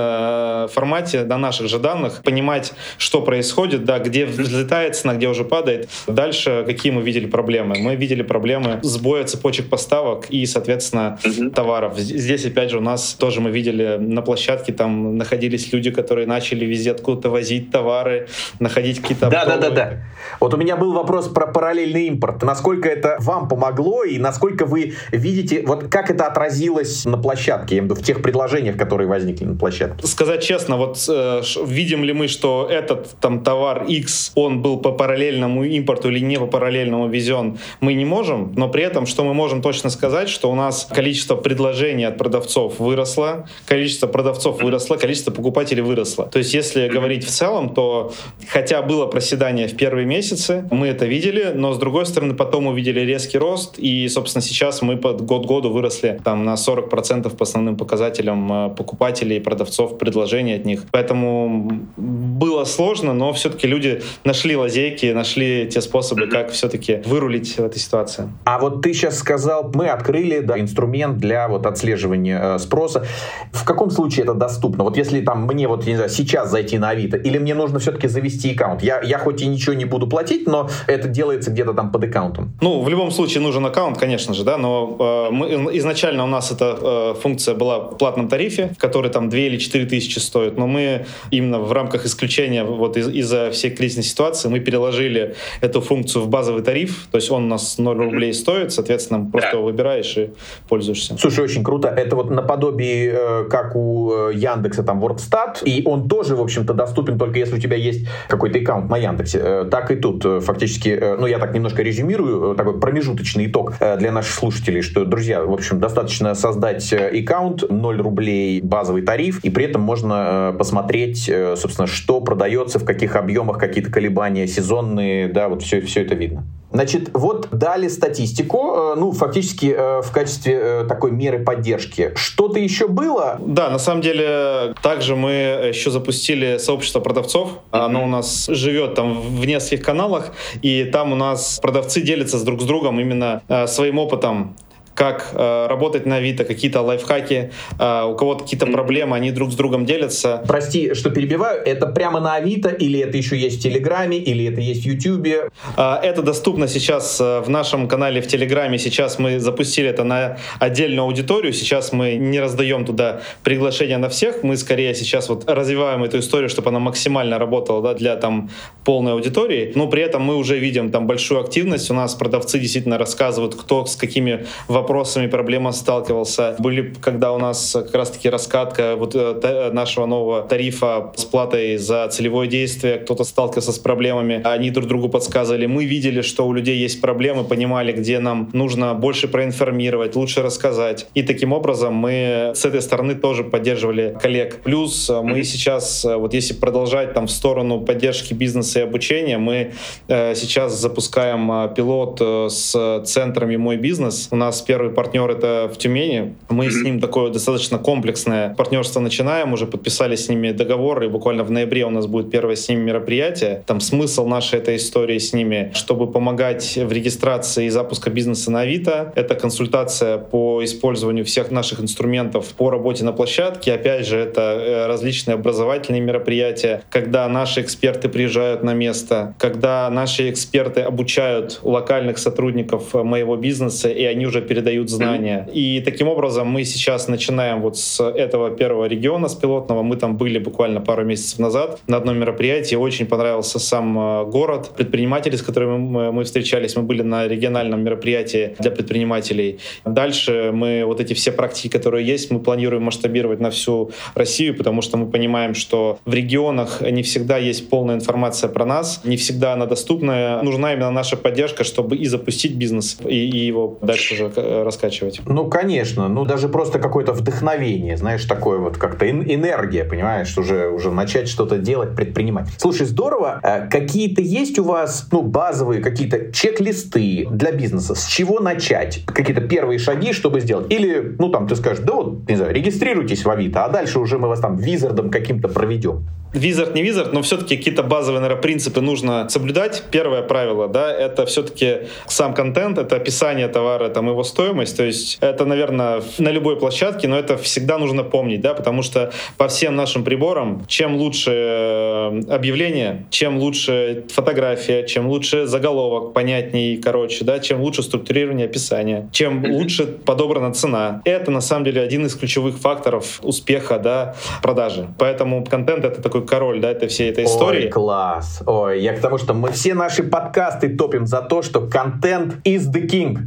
э, 0.64 0.68
формате, 0.68 1.24
на 1.24 1.38
наших 1.38 1.68
же 1.68 1.78
данных, 1.78 2.22
понимать, 2.22 2.72
что 2.98 3.22
происходит, 3.22 3.84
да, 3.84 3.98
где 3.98 4.26
взлетает 4.26 4.96
цена, 4.96 5.14
где 5.14 5.28
уже 5.28 5.44
падает. 5.44 5.88
Дальше 6.06 6.64
какие 6.66 6.92
мы 6.92 7.02
видели 7.02 7.26
проблемы? 7.26 7.76
Мы 7.78 7.96
видели 7.96 8.22
проблемы 8.22 8.80
сбоя 8.82 9.24
цепочек 9.24 9.68
поставок 9.68 10.26
и, 10.30 10.46
соответственно, 10.46 11.18
товаров. 11.54 11.98
Здесь, 11.98 12.44
опять 12.46 12.70
же, 12.70 12.78
у 12.78 12.82
нас 12.82 13.14
тоже 13.14 13.40
мы 13.40 13.50
видели 13.50 13.96
на 13.98 14.22
площадке, 14.22 14.72
там 14.72 15.16
находились 15.16 15.72
люди, 15.72 15.90
которые 15.90 16.26
начали 16.26 16.64
везде 16.64 16.92
откуда-то 16.92 17.30
возить 17.30 17.70
товары, 17.70 18.28
находить 18.60 19.00
какие-то 19.00 19.28
Да, 19.28 19.44
да, 19.44 19.56
да, 19.56 19.70
да. 19.70 19.92
Вот 20.40 20.54
у 20.54 20.56
меня 20.56 20.76
был 20.76 20.92
вопрос 20.92 21.28
про 21.28 21.46
параллельный 21.46 22.06
импорт. 22.06 22.42
Насколько 22.42 22.88
это 22.88 23.16
вам 23.20 23.48
помогло 23.48 24.04
и 24.04 24.18
насколько 24.18 24.66
вы 24.66 24.94
видите, 25.12 25.62
вот 25.66 25.88
как 25.88 26.10
это 26.10 26.26
отразилось 26.26 27.04
на 27.04 27.18
площадке, 27.18 27.82
в 27.82 28.02
тех 28.02 28.22
предложениях, 28.22 28.76
которые 28.76 29.08
возникли 29.08 29.44
на 29.44 29.56
площадке? 29.56 30.06
Сказать 30.06 30.42
честно, 30.46 30.76
вот 30.76 31.04
э, 31.08 31.42
видим 31.66 32.04
ли 32.04 32.12
мы, 32.12 32.28
что 32.28 32.68
этот 32.70 33.16
там 33.20 33.42
товар 33.42 33.84
X, 33.88 34.32
он 34.34 34.62
был 34.62 34.78
по 34.78 34.92
параллельному 34.92 35.64
импорту 35.64 36.08
или 36.08 36.20
не 36.20 36.38
по 36.38 36.46
параллельному 36.46 37.08
везен, 37.08 37.58
мы 37.80 37.94
не 37.94 38.04
можем, 38.04 38.52
но 38.56 38.68
при 38.68 38.84
этом, 38.84 39.06
что 39.06 39.24
мы 39.24 39.34
можем 39.34 39.60
точно 39.60 39.90
сказать, 39.90 40.28
что 40.28 40.50
у 40.50 40.54
нас 40.54 40.88
количество 40.94 41.36
предложений 41.36 42.04
от 42.04 42.18
продавцов 42.18 42.78
выросло, 42.78 43.48
количество 43.66 44.06
продавцов 44.06 44.62
выросло, 44.62 44.96
количество 44.96 45.32
покупателей 45.32 45.82
выросло. 45.82 46.26
То 46.26 46.38
есть, 46.38 46.54
если 46.54 46.88
говорить 46.88 47.24
в 47.24 47.30
целом, 47.30 47.74
то 47.74 48.12
хотя 48.48 48.82
было 48.82 49.06
проседание 49.06 49.66
в 49.66 49.76
первые 49.76 50.06
месяцы, 50.06 50.64
мы 50.70 50.86
это 50.86 51.06
видели, 51.06 51.52
но 51.54 51.72
с 51.72 51.78
другой 51.78 52.06
стороны, 52.06 52.34
потом 52.34 52.68
увидели 52.68 53.00
резкий 53.00 53.38
рост, 53.38 53.78
и, 53.78 54.08
собственно, 54.08 54.42
сейчас 54.42 54.82
мы 54.82 54.96
под 54.96 55.22
год 55.22 55.46
году 55.46 55.70
выросли 55.70 56.20
там 56.24 56.44
на 56.44 56.54
40% 56.54 57.36
по 57.36 57.42
основным 57.42 57.76
показателям 57.76 58.52
э, 58.52 58.74
покупателей, 58.76 59.40
продавцов, 59.40 59.98
предложений 59.98 60.35
от 60.36 60.64
них. 60.64 60.82
Поэтому 60.90 61.86
было 61.96 62.64
сложно, 62.64 63.12
но 63.12 63.32
все-таки 63.32 63.66
люди 63.66 64.02
нашли 64.24 64.56
лазейки, 64.56 65.12
нашли 65.12 65.68
те 65.70 65.80
способы, 65.80 66.26
как 66.26 66.50
все-таки 66.50 67.02
вырулить 67.04 67.56
в 67.58 67.64
этой 67.64 67.78
ситуации. 67.78 68.30
А 68.44 68.58
вот 68.58 68.82
ты 68.82 68.92
сейчас 68.92 69.18
сказал, 69.18 69.70
мы 69.74 69.88
открыли 69.88 70.40
да, 70.40 70.58
инструмент 70.58 71.18
для 71.18 71.48
вот 71.48 71.66
отслеживания 71.66 72.56
э, 72.56 72.58
спроса. 72.58 73.06
В 73.52 73.64
каком 73.64 73.90
случае 73.90 74.24
это 74.24 74.34
доступно? 74.34 74.84
Вот 74.84 74.96
если 74.96 75.20
там 75.20 75.46
мне 75.46 75.68
вот, 75.68 75.86
не 75.86 75.94
знаю, 75.94 76.10
сейчас 76.10 76.50
зайти 76.50 76.78
на 76.78 76.90
Авито, 76.90 77.16
или 77.16 77.38
мне 77.38 77.54
нужно 77.54 77.78
все-таки 77.78 78.08
завести 78.08 78.52
аккаунт? 78.52 78.82
Я, 78.82 79.00
я 79.02 79.18
хоть 79.18 79.42
и 79.42 79.46
ничего 79.46 79.74
не 79.74 79.84
буду 79.84 80.06
платить, 80.06 80.46
но 80.46 80.68
это 80.86 81.08
делается 81.08 81.50
где-то 81.50 81.72
там 81.72 81.90
под 81.90 82.04
аккаунтом. 82.04 82.52
Ну, 82.60 82.82
в 82.82 82.88
любом 82.88 83.10
случае 83.10 83.42
нужен 83.42 83.64
аккаунт, 83.64 83.98
конечно 83.98 84.34
же, 84.34 84.44
да, 84.44 84.58
но 84.58 84.96
э, 84.98 85.32
мы, 85.32 85.76
изначально 85.78 86.24
у 86.24 86.28
нас 86.28 86.50
эта 86.50 86.78
э, 86.80 87.14
функция 87.20 87.54
была 87.54 87.78
в 87.78 87.96
платном 87.96 88.28
тарифе, 88.28 88.74
который 88.78 89.10
там 89.10 89.28
2 89.28 89.38
или 89.38 89.56
4 89.58 89.86
тысячи 89.86 90.18
стоит, 90.26 90.56
но 90.58 90.66
мы 90.66 91.06
именно 91.30 91.58
в 91.60 91.72
рамках 91.72 92.04
исключения 92.06 92.64
вот 92.64 92.96
из- 92.96 93.08
из-за 93.08 93.50
всей 93.50 93.70
кризисной 93.70 94.04
ситуации 94.04 94.48
мы 94.48 94.60
переложили 94.60 95.34
эту 95.60 95.80
функцию 95.80 96.22
в 96.22 96.28
базовый 96.28 96.62
тариф, 96.62 97.08
то 97.10 97.16
есть 97.18 97.30
он 97.30 97.44
у 97.44 97.48
нас 97.48 97.78
0 97.78 97.96
рублей 97.96 98.32
стоит, 98.34 98.72
соответственно, 98.72 99.28
просто 99.30 99.56
его 99.56 99.64
выбираешь 99.64 100.16
и 100.16 100.30
пользуешься. 100.68 101.16
Слушай, 101.18 101.44
очень 101.44 101.62
круто. 101.64 101.88
Это 101.88 102.16
вот 102.16 102.30
наподобие, 102.30 103.12
э, 103.14 103.44
как 103.50 103.76
у 103.76 104.12
э, 104.12 104.32
Яндекса, 104.34 104.82
там, 104.82 105.02
WordStat, 105.04 105.64
и 105.64 105.82
он 105.84 106.08
тоже, 106.08 106.36
в 106.36 106.40
общем-то, 106.40 106.74
доступен 106.74 107.18
только 107.18 107.38
если 107.38 107.56
у 107.56 107.60
тебя 107.60 107.76
есть 107.76 108.06
какой-то 108.28 108.58
аккаунт 108.58 108.90
на 108.90 108.96
Яндексе. 108.96 109.38
Э, 109.42 109.64
Так 109.70 109.90
и 109.90 109.96
тут, 109.96 110.24
фактически, 110.44 110.98
ну, 111.18 111.26
я 111.26 111.38
так 111.38 111.54
немножко 111.54 111.82
резюмирую, 111.82 112.54
такой 112.54 112.78
промежуточный 112.80 113.46
итог 113.46 113.74
для 113.98 114.12
наших 114.12 114.32
слушателей, 114.34 114.82
что, 114.82 115.04
друзья, 115.04 115.42
в 115.42 115.52
общем, 115.52 115.80
достаточно 115.80 116.34
создать 116.34 116.92
аккаунт, 116.92 117.64
0 117.70 118.00
рублей 118.02 118.60
базовый 118.60 119.02
тариф, 119.02 119.40
и 119.44 119.50
при 119.50 119.64
этом 119.66 119.82
можно 119.82 120.05
э, 120.12 120.52
посмотреть, 120.56 121.28
э, 121.28 121.56
собственно, 121.56 121.86
что 121.86 122.20
продается, 122.20 122.78
в 122.78 122.84
каких 122.84 123.16
объемах, 123.16 123.58
какие-то 123.58 123.90
колебания 123.90 124.46
сезонные, 124.46 125.28
да, 125.28 125.48
вот 125.48 125.62
все, 125.62 125.80
все 125.80 126.02
это 126.02 126.14
видно. 126.14 126.44
Значит, 126.72 127.10
вот 127.14 127.48
дали 127.52 127.88
статистику, 127.88 128.74
э, 128.76 128.94
ну, 128.96 129.12
фактически 129.12 129.74
в 130.02 130.10
качестве 130.12 130.84
такой 130.88 131.10
меры 131.10 131.38
поддержки. 131.38 132.12
Что-то 132.16 132.58
еще 132.58 132.88
было? 132.88 133.38
Да, 133.40 133.70
на 133.70 133.78
самом 133.78 134.02
деле, 134.02 134.74
также 134.82 135.16
мы 135.16 135.30
еще 135.68 135.90
запустили 135.90 136.58
сообщество 136.58 137.00
продавцов. 137.00 137.60
Оно 137.70 138.04
у 138.04 138.08
нас 138.08 138.46
живет 138.48 138.94
там 138.94 139.20
в 139.20 139.44
нескольких 139.46 139.84
каналах, 139.84 140.32
и 140.62 140.84
там 140.84 141.12
у 141.12 141.16
нас 141.16 141.58
продавцы 141.62 142.00
делятся 142.00 142.38
с 142.38 142.42
друг 142.42 142.60
с 142.60 142.64
другом 142.64 143.00
именно 143.00 143.42
своим 143.66 143.98
опытом 143.98 144.56
как 144.96 145.28
э, 145.34 145.66
работать 145.68 146.06
на 146.06 146.16
Авито, 146.16 146.44
какие-то 146.44 146.80
лайфхаки, 146.80 147.52
э, 147.78 148.04
у 148.04 148.16
кого-то 148.16 148.44
какие-то 148.44 148.66
проблемы, 148.66 149.14
они 149.14 149.30
друг 149.30 149.52
с 149.52 149.54
другом 149.54 149.84
делятся. 149.84 150.42
Прости, 150.48 150.94
что 150.94 151.10
перебиваю, 151.10 151.62
это 151.62 151.86
прямо 151.86 152.18
на 152.18 152.34
Авито, 152.36 152.70
или 152.70 152.98
это 153.00 153.18
еще 153.18 153.36
есть 153.36 153.60
в 153.60 153.62
Телеграме, 153.62 154.16
или 154.16 154.46
это 154.46 154.62
есть 154.62 154.84
в 154.84 154.86
Ютубе? 154.86 155.50
Э, 155.76 155.96
это 156.02 156.22
доступно 156.22 156.66
сейчас 156.66 157.20
э, 157.20 157.40
в 157.40 157.50
нашем 157.50 157.88
канале 157.88 158.22
в 158.22 158.26
Телеграме. 158.26 158.78
Сейчас 158.78 159.18
мы 159.18 159.38
запустили 159.38 159.90
это 159.90 160.02
на 160.02 160.38
отдельную 160.60 161.04
аудиторию. 161.04 161.52
Сейчас 161.52 161.92
мы 161.92 162.14
не 162.14 162.40
раздаем 162.40 162.86
туда 162.86 163.20
приглашения 163.42 163.98
на 163.98 164.08
всех. 164.08 164.42
Мы 164.42 164.56
скорее 164.56 164.94
сейчас 164.94 165.28
вот 165.28 165.44
развиваем 165.46 166.04
эту 166.04 166.20
историю, 166.20 166.48
чтобы 166.48 166.70
она 166.70 166.78
максимально 166.78 167.38
работала 167.38 167.82
да, 167.82 167.92
для 167.92 168.16
там 168.16 168.48
полной 168.82 169.12
аудитории. 169.12 169.72
Но 169.74 169.88
при 169.88 170.02
этом 170.02 170.22
мы 170.22 170.36
уже 170.36 170.58
видим 170.58 170.90
там 170.90 171.06
большую 171.06 171.42
активность. 171.42 171.90
У 171.90 171.94
нас 171.94 172.14
продавцы 172.14 172.58
действительно 172.58 172.96
рассказывают, 172.96 173.54
кто 173.54 173.84
с 173.84 173.96
какими 173.96 174.46
вопросами 174.68 174.85
вопросами, 174.86 175.26
проблемами 175.26 175.72
сталкивался. 175.72 176.54
Были, 176.60 176.94
когда 177.00 177.32
у 177.32 177.38
нас 177.38 177.72
как 177.72 177.94
раз-таки 177.94 178.30
раскатка 178.30 178.94
вот 178.96 179.16
э, 179.16 179.70
нашего 179.72 180.06
нового 180.06 180.42
тарифа 180.42 181.12
с 181.16 181.24
платой 181.24 181.76
за 181.76 182.06
целевое 182.08 182.46
действие, 182.46 182.98
кто-то 182.98 183.24
сталкивался 183.24 183.72
с 183.72 183.78
проблемами, 183.78 184.40
они 184.44 184.70
друг 184.70 184.86
другу 184.86 185.08
подсказывали. 185.08 185.66
Мы 185.66 185.86
видели, 185.86 186.22
что 186.22 186.46
у 186.46 186.52
людей 186.52 186.78
есть 186.78 187.00
проблемы, 187.00 187.42
понимали, 187.42 187.92
где 187.92 188.20
нам 188.20 188.48
нужно 188.52 188.94
больше 188.94 189.26
проинформировать, 189.26 190.14
лучше 190.14 190.42
рассказать. 190.42 191.08
И 191.14 191.22
таким 191.22 191.52
образом 191.52 191.94
мы 191.94 192.52
с 192.54 192.64
этой 192.64 192.80
стороны 192.80 193.16
тоже 193.16 193.42
поддерживали 193.42 194.16
коллег. 194.22 194.60
Плюс 194.62 195.10
э, 195.10 195.20
мы 195.20 195.42
сейчас, 195.42 196.04
э, 196.04 196.14
вот 196.14 196.32
если 196.32 196.54
продолжать 196.54 197.12
там 197.12 197.26
в 197.26 197.30
сторону 197.30 197.80
поддержки 197.80 198.34
бизнеса 198.34 198.80
и 198.80 198.82
обучения, 198.82 199.38
мы 199.38 199.72
сейчас 200.08 200.80
запускаем 200.80 201.74
пилот 201.74 202.20
с 202.52 203.02
центрами 203.04 203.56
«Мой 203.56 203.76
бизнес». 203.76 204.28
У 204.30 204.36
нас 204.36 204.62
первый 204.76 204.92
партнер 204.92 205.30
это 205.30 205.70
в 205.72 205.78
Тюмени. 205.78 206.34
Мы 206.50 206.70
с 206.70 206.82
ним 206.82 207.00
такое 207.00 207.30
достаточно 207.30 207.78
комплексное 207.78 208.54
партнерство 208.54 209.00
начинаем, 209.00 209.54
уже 209.54 209.66
подписали 209.66 210.16
с 210.16 210.28
ними 210.28 210.50
договор, 210.50 211.02
и 211.02 211.08
буквально 211.08 211.44
в 211.44 211.50
ноябре 211.50 211.86
у 211.86 211.90
нас 211.90 212.06
будет 212.06 212.30
первое 212.30 212.56
с 212.56 212.68
ними 212.68 212.82
мероприятие. 212.82 213.62
Там 213.64 213.80
смысл 213.80 214.26
нашей 214.26 214.58
этой 214.58 214.76
истории 214.76 215.16
с 215.16 215.32
ними, 215.32 215.70
чтобы 215.72 216.12
помогать 216.12 216.76
в 216.76 216.92
регистрации 216.92 217.64
и 217.64 217.68
запуска 217.70 218.10
бизнеса 218.10 218.50
на 218.50 218.60
Авито. 218.60 219.14
Это 219.16 219.34
консультация 219.34 220.18
по 220.18 220.62
использованию 220.62 221.24
всех 221.24 221.50
наших 221.50 221.80
инструментов 221.80 222.48
по 222.48 222.68
работе 222.68 223.02
на 223.02 223.12
площадке. 223.12 223.72
Опять 223.72 224.06
же, 224.06 224.18
это 224.18 224.84
различные 224.88 225.36
образовательные 225.36 226.02
мероприятия, 226.02 226.82
когда 226.90 227.26
наши 227.30 227.62
эксперты 227.62 228.10
приезжают 228.10 228.62
на 228.62 228.74
место, 228.74 229.34
когда 229.38 229.88
наши 229.88 230.28
эксперты 230.28 230.82
обучают 230.82 231.60
локальных 231.62 232.18
сотрудников 232.18 232.92
моего 232.92 233.36
бизнеса, 233.36 233.88
и 233.88 234.04
они 234.04 234.26
уже 234.26 234.42
передают 234.66 234.90
знания. 234.90 235.48
И 235.52 235.80
таким 235.84 236.08
образом 236.08 236.48
мы 236.48 236.64
сейчас 236.64 237.08
начинаем 237.08 237.60
вот 237.60 237.78
с 237.78 238.02
этого 238.02 238.50
первого 238.50 238.86
региона, 238.86 239.28
с 239.28 239.34
пилотного. 239.34 239.82
Мы 239.82 239.96
там 239.96 240.16
были 240.16 240.38
буквально 240.38 240.80
пару 240.80 241.04
месяцев 241.04 241.38
назад 241.38 241.78
на 241.86 241.96
одном 241.96 242.18
мероприятии. 242.18 242.76
Очень 242.76 243.06
понравился 243.06 243.58
сам 243.58 244.30
город, 244.30 244.72
предприниматели, 244.76 245.36
с 245.36 245.42
которыми 245.42 245.78
мы, 245.78 246.12
мы 246.12 246.24
встречались. 246.24 246.76
Мы 246.76 246.82
были 246.82 247.02
на 247.02 247.28
региональном 247.28 247.84
мероприятии 247.84 248.56
для 248.58 248.70
предпринимателей. 248.70 249.58
Дальше 249.84 250.50
мы 250.52 250.84
вот 250.84 251.00
эти 251.00 251.14
все 251.14 251.32
практики, 251.32 251.68
которые 251.68 252.04
есть, 252.06 252.30
мы 252.30 252.40
планируем 252.40 252.82
масштабировать 252.82 253.40
на 253.40 253.50
всю 253.50 253.90
Россию, 254.14 254.56
потому 254.56 254.82
что 254.82 254.96
мы 254.96 255.06
понимаем, 255.06 255.54
что 255.54 255.98
в 256.04 256.14
регионах 256.14 256.80
не 256.80 257.02
всегда 257.02 257.38
есть 257.38 257.70
полная 257.70 257.94
информация 257.94 258.48
про 258.48 258.64
нас, 258.64 259.00
не 259.04 259.16
всегда 259.16 259.52
она 259.52 259.66
доступна. 259.66 260.42
Нужна 260.42 260.72
именно 260.72 260.90
наша 260.90 261.16
поддержка, 261.16 261.64
чтобы 261.64 261.96
и 261.96 262.06
запустить 262.06 262.54
бизнес, 262.54 262.98
и, 263.04 263.28
и 263.28 263.46
его 263.46 263.78
дальше 263.82 264.14
уже 264.14 264.55
раскачивать. 264.64 265.20
Ну, 265.26 265.48
конечно. 265.48 266.08
Ну, 266.08 266.24
даже 266.24 266.48
просто 266.48 266.78
какое-то 266.78 267.12
вдохновение, 267.12 267.96
знаешь, 267.96 268.24
такое 268.24 268.58
вот 268.58 268.76
как-то 268.76 269.08
энергия, 269.10 269.84
понимаешь, 269.84 270.36
уже, 270.38 270.68
уже 270.68 270.90
начать 270.90 271.28
что-то 271.28 271.58
делать, 271.58 271.94
предпринимать. 271.94 272.48
Слушай, 272.58 272.86
здорово. 272.86 273.40
Какие-то 273.70 274.22
есть 274.22 274.58
у 274.58 274.64
вас, 274.64 275.08
ну, 275.12 275.22
базовые 275.22 275.82
какие-то 275.82 276.32
чек-листы 276.32 277.26
для 277.30 277.52
бизнеса? 277.52 277.94
С 277.94 278.06
чего 278.06 278.40
начать? 278.40 279.04
Какие-то 279.06 279.42
первые 279.42 279.78
шаги, 279.78 280.12
чтобы 280.12 280.40
сделать? 280.40 280.70
Или, 280.70 281.16
ну, 281.18 281.28
там, 281.30 281.46
ты 281.48 281.56
скажешь, 281.56 281.84
да 281.84 281.94
вот, 281.94 282.28
не 282.28 282.36
знаю, 282.36 282.54
регистрируйтесь 282.54 283.24
в 283.24 283.30
Авито, 283.30 283.64
а 283.64 283.68
дальше 283.68 283.98
уже 283.98 284.18
мы 284.18 284.28
вас 284.28 284.40
там 284.40 284.56
визардом 284.56 285.10
каким-то 285.10 285.48
проведем. 285.48 286.06
Визард 286.36 286.74
не 286.74 286.82
визард, 286.82 287.14
но 287.14 287.22
все-таки 287.22 287.56
какие-то 287.56 287.82
базовые, 287.82 288.20
наверное, 288.20 288.42
принципы 288.42 288.82
нужно 288.82 289.26
соблюдать. 289.30 289.84
Первое 289.90 290.20
правило, 290.20 290.68
да, 290.68 290.92
это 290.92 291.24
все-таки 291.24 291.88
сам 292.06 292.34
контент, 292.34 292.76
это 292.76 292.96
описание 292.96 293.48
товара, 293.48 293.88
там 293.88 294.08
его 294.08 294.22
стоимость. 294.22 294.76
То 294.76 294.84
есть 294.84 295.16
это, 295.22 295.46
наверное, 295.46 296.02
на 296.18 296.28
любой 296.28 296.56
площадке, 296.56 297.08
но 297.08 297.18
это 297.18 297.38
всегда 297.38 297.78
нужно 297.78 298.02
помнить, 298.04 298.42
да, 298.42 298.52
потому 298.52 298.82
что 298.82 299.12
по 299.38 299.48
всем 299.48 299.76
нашим 299.76 300.04
приборам, 300.04 300.64
чем 300.68 300.96
лучше 300.96 301.30
э, 301.32 302.20
объявление, 302.28 303.06
чем 303.08 303.38
лучше 303.38 304.04
фотография, 304.12 304.86
чем 304.86 305.08
лучше 305.08 305.46
заголовок, 305.46 306.12
понятней, 306.12 306.76
короче, 306.76 307.24
да, 307.24 307.38
чем 307.38 307.62
лучше 307.62 307.82
структурирование 307.82 308.44
описания, 308.44 309.08
чем 309.10 309.42
лучше 309.46 309.86
подобрана 309.86 310.52
цена. 310.52 311.00
Это 311.06 311.30
на 311.30 311.40
самом 311.40 311.64
деле 311.64 311.80
один 311.80 312.04
из 312.04 312.14
ключевых 312.14 312.58
факторов 312.58 313.20
успеха, 313.22 313.78
да, 313.78 314.16
продажи. 314.42 314.88
Поэтому 314.98 315.42
контент 315.44 315.84
это 315.84 316.02
такой 316.02 316.25
король, 316.26 316.60
да, 316.60 316.70
это 316.70 316.88
всей 316.88 317.10
этой 317.10 317.24
истории. 317.24 317.64
Ой, 317.64 317.70
класс. 317.70 318.42
Ой, 318.46 318.80
я 318.82 318.94
к 318.94 319.00
тому, 319.00 319.18
что 319.18 319.34
мы 319.34 319.52
все 319.52 319.74
наши 319.74 320.02
подкасты 320.02 320.68
топим 320.68 321.06
за 321.06 321.22
то, 321.22 321.42
что 321.42 321.60
контент 321.60 322.36
is 322.44 322.70
the 322.72 322.86
king. 322.86 323.18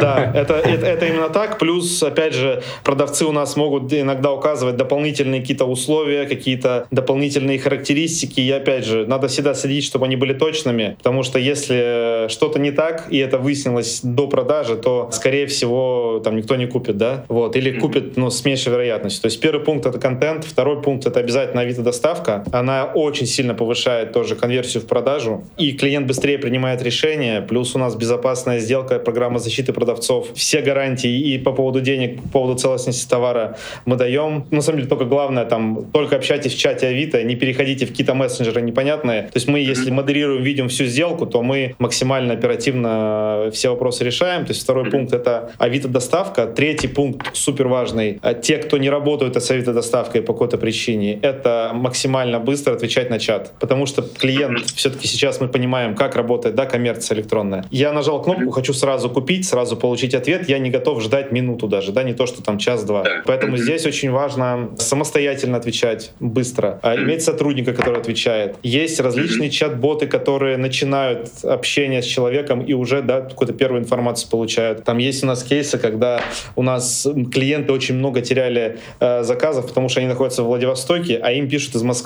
Да, 0.00 0.30
это, 0.34 0.54
это, 0.54 0.86
это 0.86 1.06
именно 1.06 1.28
так. 1.28 1.58
Плюс, 1.58 2.02
опять 2.02 2.34
же, 2.34 2.62
продавцы 2.84 3.24
у 3.24 3.32
нас 3.32 3.56
могут 3.56 3.92
иногда 3.92 4.32
указывать 4.32 4.76
дополнительные 4.76 5.40
какие-то 5.40 5.64
условия, 5.64 6.26
какие-то 6.26 6.86
дополнительные 6.90 7.58
характеристики. 7.58 8.40
И 8.40 8.50
опять 8.50 8.84
же, 8.84 9.06
надо 9.06 9.28
всегда 9.28 9.54
следить, 9.54 9.84
чтобы 9.84 10.06
они 10.06 10.16
были 10.16 10.32
точными, 10.32 10.96
потому 10.98 11.22
что 11.22 11.38
если 11.38 12.28
что-то 12.28 12.58
не 12.58 12.70
так, 12.70 13.06
и 13.10 13.18
это 13.18 13.38
выяснилось 13.38 14.00
до 14.02 14.26
продажи, 14.26 14.76
то, 14.76 15.10
скорее 15.12 15.46
всего, 15.46 16.20
там 16.24 16.36
никто 16.36 16.56
не 16.56 16.66
купит, 16.66 16.96
да? 16.96 17.24
Вот. 17.28 17.56
Или 17.56 17.78
купит, 17.78 18.16
но 18.16 18.24
ну, 18.24 18.30
с 18.30 18.44
меньшей 18.44 18.72
вероятностью. 18.72 19.22
То 19.22 19.26
есть 19.26 19.40
первый 19.40 19.64
пункт— 19.64 19.86
это 19.86 19.98
контент, 19.98 20.44
второй 20.44 20.80
пункт— 20.82 21.06
это 21.06 21.20
обязательно 21.20 21.62
авито-доставка. 21.62 22.29
Она 22.52 22.84
очень 22.84 23.26
сильно 23.26 23.54
повышает 23.54 24.12
тоже 24.12 24.36
конверсию 24.36 24.82
в 24.82 24.86
продажу, 24.86 25.44
и 25.56 25.72
клиент 25.72 26.06
быстрее 26.06 26.38
принимает 26.38 26.82
решение, 26.82 27.42
плюс 27.42 27.74
у 27.74 27.78
нас 27.78 27.94
безопасная 27.96 28.58
сделка, 28.58 28.98
программа 28.98 29.38
защиты 29.38 29.72
продавцов, 29.72 30.28
все 30.34 30.60
гарантии 30.60 31.10
и 31.10 31.38
по 31.38 31.52
поводу 31.52 31.80
денег, 31.80 32.22
по 32.22 32.28
поводу 32.28 32.58
целостности 32.58 33.08
товара 33.08 33.56
мы 33.84 33.96
даем. 33.96 34.46
На 34.50 34.62
самом 34.62 34.78
деле, 34.78 34.88
только 34.88 35.04
главное, 35.04 35.44
там, 35.44 35.86
только 35.92 36.16
общайтесь 36.16 36.54
в 36.54 36.58
чате 36.58 36.88
Авито, 36.88 37.22
не 37.22 37.36
переходите 37.36 37.86
в 37.86 37.90
какие-то 37.90 38.14
мессенджеры 38.14 38.60
непонятные. 38.62 39.22
То 39.22 39.36
есть 39.36 39.48
мы, 39.48 39.60
если 39.60 39.90
модерируем, 39.90 40.42
видим 40.42 40.68
всю 40.68 40.84
сделку, 40.84 41.26
то 41.26 41.42
мы 41.42 41.74
максимально 41.78 42.34
оперативно 42.34 43.50
все 43.52 43.70
вопросы 43.70 44.04
решаем. 44.04 44.44
То 44.44 44.52
есть 44.52 44.62
второй 44.62 44.90
пункт— 44.90 45.12
это 45.14 45.52
Авито-доставка. 45.58 46.46
Третий 46.46 46.88
пункт 46.88 47.34
супер 47.34 47.68
важный. 47.68 48.18
А 48.22 48.34
те, 48.34 48.58
кто 48.58 48.78
не 48.78 48.90
работают 48.90 49.36
с 49.36 49.50
Авито-доставкой 49.50 50.22
по 50.22 50.32
какой-то 50.32 50.58
причине, 50.58 51.18
это 51.22 51.70
максимально 51.74 52.09
быстро 52.38 52.74
отвечать 52.74 53.10
на 53.10 53.18
чат. 53.18 53.52
Потому 53.60 53.86
что 53.86 54.02
клиент, 54.02 54.66
все-таки 54.66 55.06
сейчас 55.06 55.40
мы 55.40 55.48
понимаем, 55.48 55.94
как 55.94 56.16
работает 56.16 56.54
да, 56.54 56.66
коммерция 56.66 57.16
электронная. 57.16 57.64
Я 57.70 57.92
нажал 57.92 58.22
кнопку, 58.22 58.50
хочу 58.50 58.72
сразу 58.72 59.10
купить, 59.10 59.46
сразу 59.46 59.76
получить 59.76 60.14
ответ, 60.14 60.48
я 60.48 60.58
не 60.58 60.70
готов 60.70 61.02
ждать 61.02 61.32
минуту 61.32 61.68
даже, 61.68 61.92
да, 61.92 62.02
не 62.02 62.14
то, 62.14 62.26
что 62.26 62.42
там 62.42 62.58
час-два. 62.58 63.04
Поэтому 63.26 63.56
здесь 63.56 63.86
очень 63.86 64.10
важно 64.10 64.70
самостоятельно 64.78 65.56
отвечать 65.56 66.12
быстро, 66.20 66.78
а 66.82 66.96
иметь 66.96 67.22
сотрудника, 67.22 67.72
который 67.72 68.00
отвечает. 68.00 68.56
Есть 68.62 69.00
различные 69.00 69.50
чат-боты, 69.50 70.06
которые 70.06 70.56
начинают 70.56 71.28
общение 71.42 72.02
с 72.02 72.06
человеком 72.06 72.62
и 72.62 72.72
уже 72.72 73.02
да, 73.02 73.20
какую-то 73.20 73.54
первую 73.54 73.82
информацию 73.82 74.30
получают. 74.30 74.84
Там 74.84 74.98
есть 74.98 75.22
у 75.22 75.26
нас 75.26 75.42
кейсы, 75.42 75.78
когда 75.78 76.20
у 76.56 76.62
нас 76.62 77.06
клиенты 77.32 77.72
очень 77.72 77.94
много 77.94 78.20
теряли 78.20 78.78
э, 79.00 79.22
заказов, 79.22 79.66
потому 79.68 79.88
что 79.88 80.00
они 80.00 80.08
находятся 80.08 80.42
в 80.42 80.46
Владивостоке, 80.46 81.18
а 81.22 81.32
им 81.32 81.48
пишут 81.48 81.74
из 81.74 81.82
Москвы 81.82 81.99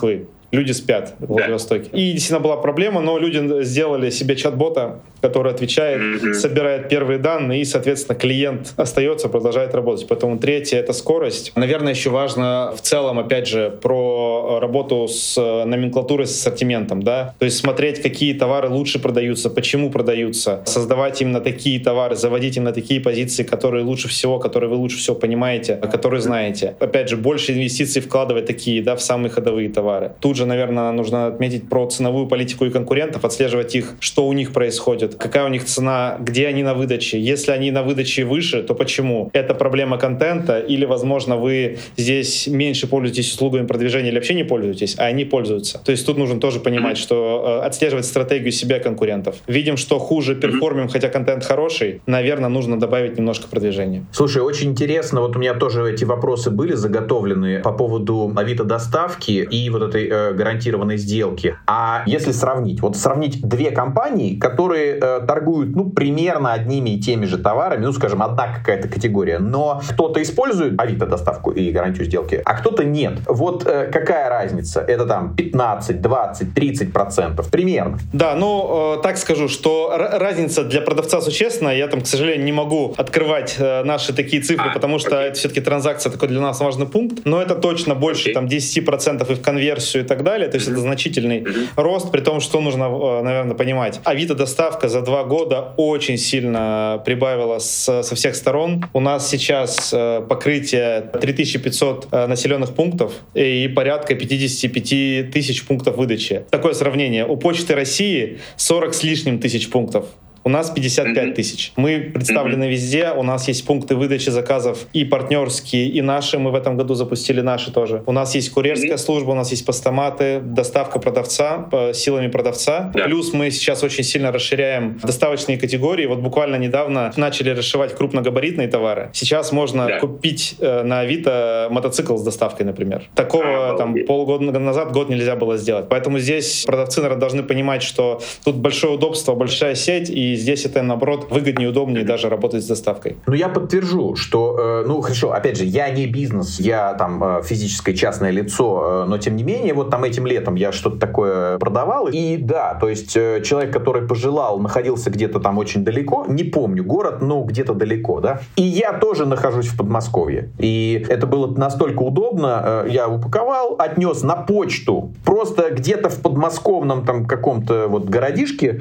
люди 0.50 0.72
спят 0.72 1.14
в 1.18 1.26
Владивостоке. 1.26 1.90
Да. 1.90 1.98
И 1.98 2.12
действительно 2.12 2.40
была 2.40 2.56
проблема, 2.56 3.00
но 3.00 3.18
люди 3.18 3.62
сделали 3.64 4.10
себе 4.10 4.36
чат-бота, 4.36 5.00
который 5.24 5.52
отвечает, 5.52 6.00
mm-hmm. 6.00 6.34
собирает 6.34 6.90
первые 6.90 7.18
данные, 7.18 7.62
и, 7.62 7.64
соответственно, 7.64 8.18
клиент 8.18 8.74
остается, 8.76 9.30
продолжает 9.30 9.74
работать. 9.74 10.06
Поэтому 10.06 10.38
третье— 10.38 10.78
это 10.80 10.92
скорость. 10.92 11.52
Наверное, 11.56 11.94
еще 11.94 12.10
важно 12.10 12.74
в 12.76 12.82
целом, 12.82 13.18
опять 13.18 13.48
же, 13.48 13.70
про 13.82 14.58
работу 14.60 15.08
с 15.08 15.36
номенклатурой, 15.40 16.26
с 16.26 16.32
ассортиментом, 16.32 17.02
да, 17.02 17.34
то 17.38 17.46
есть 17.46 17.56
смотреть, 17.56 18.02
какие 18.02 18.34
товары 18.34 18.68
лучше 18.68 18.98
продаются, 18.98 19.48
почему 19.48 19.90
продаются, 19.90 20.62
создавать 20.66 21.22
именно 21.22 21.40
такие 21.40 21.80
товары, 21.80 22.16
заводить 22.16 22.58
именно 22.58 22.72
такие 22.72 23.00
позиции, 23.00 23.44
которые 23.44 23.82
лучше 23.82 24.08
всего, 24.08 24.38
которые 24.38 24.68
вы 24.68 24.76
лучше 24.76 24.98
всего 24.98 25.16
понимаете, 25.16 25.76
которые 25.76 26.20
знаете. 26.20 26.74
Опять 26.80 27.08
же, 27.08 27.16
больше 27.16 27.52
инвестиций 27.52 28.02
вкладывать 28.02 28.44
такие, 28.44 28.82
да, 28.82 28.94
в 28.94 29.00
самые 29.00 29.30
ходовые 29.30 29.70
товары. 29.70 30.12
Тут 30.20 30.36
же 30.36 30.44
наверное, 30.44 30.92
нужно 30.92 31.28
отметить 31.28 31.68
про 31.70 31.86
ценовую 31.86 32.26
политику 32.26 32.66
и 32.66 32.70
конкурентов, 32.70 33.24
отслеживать 33.24 33.74
их, 33.74 33.94
что 34.00 34.26
у 34.26 34.32
них 34.34 34.52
происходит, 34.52 35.13
какая 35.18 35.44
у 35.44 35.48
них 35.48 35.64
цена, 35.64 36.16
где 36.20 36.46
они 36.46 36.62
на 36.62 36.74
выдаче. 36.74 37.20
Если 37.20 37.52
они 37.52 37.70
на 37.70 37.82
выдаче 37.82 38.24
выше, 38.24 38.62
то 38.62 38.74
почему? 38.74 39.30
Это 39.32 39.54
проблема 39.54 39.98
контента 39.98 40.58
или, 40.58 40.84
возможно, 40.84 41.36
вы 41.36 41.78
здесь 41.96 42.46
меньше 42.46 42.86
пользуетесь 42.86 43.32
услугами 43.32 43.66
продвижения 43.66 44.08
или 44.08 44.16
вообще 44.16 44.34
не 44.34 44.44
пользуетесь, 44.44 44.96
а 44.98 45.04
они 45.04 45.24
пользуются. 45.24 45.80
То 45.84 45.92
есть 45.92 46.06
тут 46.06 46.18
нужно 46.18 46.40
тоже 46.40 46.60
понимать, 46.60 46.98
что 46.98 47.60
э, 47.62 47.66
отслеживать 47.66 48.04
стратегию 48.04 48.52
себя 48.52 48.78
конкурентов. 48.78 49.36
Видим, 49.46 49.76
что 49.76 49.98
хуже 49.98 50.34
перформим, 50.34 50.88
хотя 50.88 51.08
контент 51.08 51.44
хороший, 51.44 52.00
наверное, 52.06 52.48
нужно 52.48 52.78
добавить 52.78 53.18
немножко 53.18 53.48
продвижения. 53.48 54.04
Слушай, 54.12 54.42
очень 54.42 54.70
интересно, 54.70 55.20
вот 55.20 55.36
у 55.36 55.38
меня 55.38 55.54
тоже 55.54 55.92
эти 55.92 56.04
вопросы 56.04 56.50
были 56.50 56.74
заготовлены 56.74 57.60
по 57.60 57.72
поводу 57.72 58.32
Авито 58.36 58.64
доставки 58.64 59.46
и 59.50 59.70
вот 59.70 59.82
этой 59.82 60.08
э, 60.08 60.32
гарантированной 60.32 60.96
сделки. 60.96 61.56
А 61.66 62.02
если 62.06 62.32
сравнить, 62.32 62.80
вот 62.80 62.96
сравнить 62.96 63.40
две 63.42 63.70
компании, 63.70 64.36
которые 64.36 64.98
торгуют, 65.26 65.74
ну, 65.76 65.90
примерно 65.90 66.52
одними 66.52 66.90
и 66.90 67.00
теми 67.00 67.26
же 67.26 67.38
товарами, 67.38 67.84
ну, 67.84 67.92
скажем, 67.92 68.22
одна 68.22 68.48
какая-то 68.54 68.88
категория, 68.88 69.38
но 69.38 69.80
кто-то 69.88 70.22
использует 70.22 70.80
Авито 70.80 71.06
доставку 71.06 71.50
и 71.50 71.70
гарантию 71.70 72.06
сделки, 72.06 72.40
а 72.44 72.54
кто-то 72.54 72.84
нет. 72.84 73.20
Вот 73.26 73.66
э, 73.66 73.90
какая 73.92 74.28
разница? 74.28 74.80
Это 74.80 75.06
там 75.06 75.34
15, 75.34 76.00
20, 76.00 76.54
30 76.54 76.92
процентов 76.92 77.50
примерно. 77.50 77.98
Да, 78.12 78.34
ну, 78.34 78.96
э, 78.98 79.02
так 79.02 79.16
скажу, 79.18 79.48
что 79.48 79.92
разница 79.96 80.64
для 80.64 80.80
продавца 80.80 81.20
существенная. 81.20 81.76
Я 81.76 81.88
там, 81.88 82.00
к 82.00 82.06
сожалению, 82.06 82.44
не 82.44 82.52
могу 82.52 82.94
открывать 82.96 83.56
э, 83.58 83.82
наши 83.84 84.12
такие 84.12 84.42
цифры, 84.42 84.70
а, 84.70 84.74
потому 84.74 84.98
что 84.98 85.18
окей. 85.18 85.28
это 85.28 85.38
все-таки 85.38 85.60
транзакция 85.60 86.10
такой 86.10 86.28
для 86.28 86.40
нас 86.40 86.60
важный 86.60 86.86
пункт, 86.86 87.24
но 87.24 87.40
это 87.40 87.54
точно 87.54 87.94
больше 87.94 88.22
окей. 88.22 88.34
там 88.34 88.48
10 88.48 88.84
процентов 88.84 89.30
и 89.30 89.34
в 89.34 89.42
конверсию 89.42 90.04
и 90.04 90.06
так 90.06 90.22
далее. 90.22 90.48
То 90.48 90.56
есть 90.56 90.68
это 90.68 90.78
значительный 90.78 91.46
рост, 91.76 92.10
при 92.10 92.20
том, 92.20 92.40
что 92.40 92.60
нужно, 92.60 92.84
э, 92.84 93.22
наверное, 93.22 93.54
понимать. 93.54 94.00
Авито 94.04 94.34
доставка 94.34 94.83
за 94.88 95.02
два 95.02 95.24
года 95.24 95.74
очень 95.76 96.18
сильно 96.18 97.02
прибавила 97.04 97.58
с, 97.58 98.02
со 98.02 98.14
всех 98.14 98.34
сторон. 98.34 98.84
У 98.92 99.00
нас 99.00 99.28
сейчас 99.28 99.92
э, 99.92 100.22
покрытие 100.28 101.00
3500 101.20 102.08
э, 102.10 102.26
населенных 102.26 102.74
пунктов 102.74 103.12
и 103.34 103.68
порядка 103.68 104.14
55 104.14 105.30
тысяч 105.30 105.66
пунктов 105.66 105.96
выдачи. 105.96 106.44
Такое 106.50 106.74
сравнение. 106.74 107.26
У 107.26 107.36
Почты 107.36 107.74
России 107.74 108.38
40 108.56 108.94
с 108.94 109.02
лишним 109.02 109.38
тысяч 109.38 109.70
пунктов. 109.70 110.06
У 110.44 110.50
нас 110.50 110.70
55 110.70 111.34
тысяч. 111.34 111.72
Мы 111.76 112.10
представлены 112.12 112.64
везде, 112.64 113.12
у 113.12 113.22
нас 113.22 113.48
есть 113.48 113.64
пункты 113.64 113.96
выдачи 113.96 114.28
заказов 114.28 114.86
и 114.92 115.04
партнерские, 115.04 115.88
и 115.88 116.02
наши. 116.02 116.38
Мы 116.38 116.50
в 116.50 116.54
этом 116.54 116.76
году 116.76 116.94
запустили 116.94 117.40
наши 117.40 117.72
тоже. 117.72 118.02
У 118.04 118.12
нас 118.12 118.34
есть 118.34 118.50
курьерская 118.50 118.98
служба, 118.98 119.30
у 119.30 119.34
нас 119.34 119.50
есть 119.50 119.64
постаматы, 119.64 120.40
доставка 120.40 120.98
продавца 120.98 121.68
силами 121.94 122.28
продавца. 122.28 122.92
Плюс 122.92 123.32
мы 123.32 123.50
сейчас 123.50 123.82
очень 123.82 124.04
сильно 124.04 124.32
расширяем 124.32 125.00
доставочные 125.02 125.56
категории. 125.56 126.04
Вот 126.04 126.18
буквально 126.18 126.56
недавно 126.56 127.12
начали 127.16 127.50
расшивать 127.50 127.96
крупногабаритные 127.96 128.68
товары. 128.68 129.08
Сейчас 129.14 129.50
можно 129.50 129.86
да. 129.86 129.98
купить 129.98 130.56
э, 130.60 130.82
на 130.82 131.00
Авито 131.00 131.68
мотоцикл 131.70 132.16
с 132.16 132.22
доставкой, 132.22 132.66
например. 132.66 133.04
Такого 133.14 133.72
а, 133.72 133.78
там 133.78 133.96
полгода 134.06 134.58
назад, 134.58 134.92
год 134.92 135.08
нельзя 135.08 135.36
было 135.36 135.56
сделать. 135.56 135.86
Поэтому 135.88 136.18
здесь 136.18 136.64
продавцы, 136.66 137.00
наверное, 137.00 137.20
должны 137.20 137.42
понимать, 137.42 137.82
что 137.82 138.20
тут 138.44 138.56
большое 138.56 138.94
удобство, 138.94 139.34
большая 139.34 139.74
сеть, 139.74 140.10
и 140.10 140.33
здесь 140.36 140.64
это, 140.64 140.82
наоборот, 140.82 141.28
выгоднее, 141.30 141.68
удобнее 141.68 142.04
даже 142.04 142.28
работать 142.28 142.64
с 142.64 142.66
доставкой. 142.66 143.16
Ну, 143.26 143.34
я 143.34 143.48
подтвержу, 143.48 144.16
что, 144.16 144.82
э, 144.84 144.84
ну, 144.86 145.00
хорошо, 145.00 145.32
опять 145.32 145.58
же, 145.58 145.64
я 145.64 145.90
не 145.90 146.06
бизнес, 146.06 146.60
я 146.60 146.94
там 146.94 147.22
э, 147.22 147.42
физическое 147.42 147.94
частное 147.94 148.30
лицо, 148.30 149.04
э, 149.04 149.08
но 149.08 149.18
тем 149.18 149.36
не 149.36 149.42
менее, 149.42 149.74
вот 149.74 149.90
там 149.90 150.04
этим 150.04 150.26
летом 150.26 150.54
я 150.54 150.72
что-то 150.72 150.98
такое 150.98 151.58
продавал, 151.58 152.08
и 152.08 152.36
да, 152.36 152.74
то 152.80 152.88
есть 152.88 153.12
человек, 153.12 153.72
который 153.72 154.06
пожелал, 154.06 154.58
находился 154.58 155.10
где-то 155.10 155.40
там 155.40 155.58
очень 155.58 155.84
далеко, 155.84 156.24
не 156.28 156.44
помню 156.44 156.84
город, 156.84 157.22
но 157.22 157.42
где-то 157.42 157.74
далеко, 157.74 158.20
да, 158.20 158.40
и 158.56 158.62
я 158.62 158.92
тоже 158.92 159.26
нахожусь 159.26 159.66
в 159.66 159.76
Подмосковье, 159.76 160.50
и 160.58 161.04
это 161.08 161.26
было 161.26 161.46
настолько 161.46 162.02
удобно, 162.02 162.84
я 162.88 163.08
упаковал, 163.08 163.76
отнес 163.78 164.22
на 164.22 164.36
почту, 164.36 165.12
просто 165.24 165.70
где-то 165.70 166.08
в 166.08 166.20
подмосковном 166.20 167.04
там 167.04 167.26
каком-то 167.26 167.86
вот 167.88 168.04
городишке, 168.04 168.80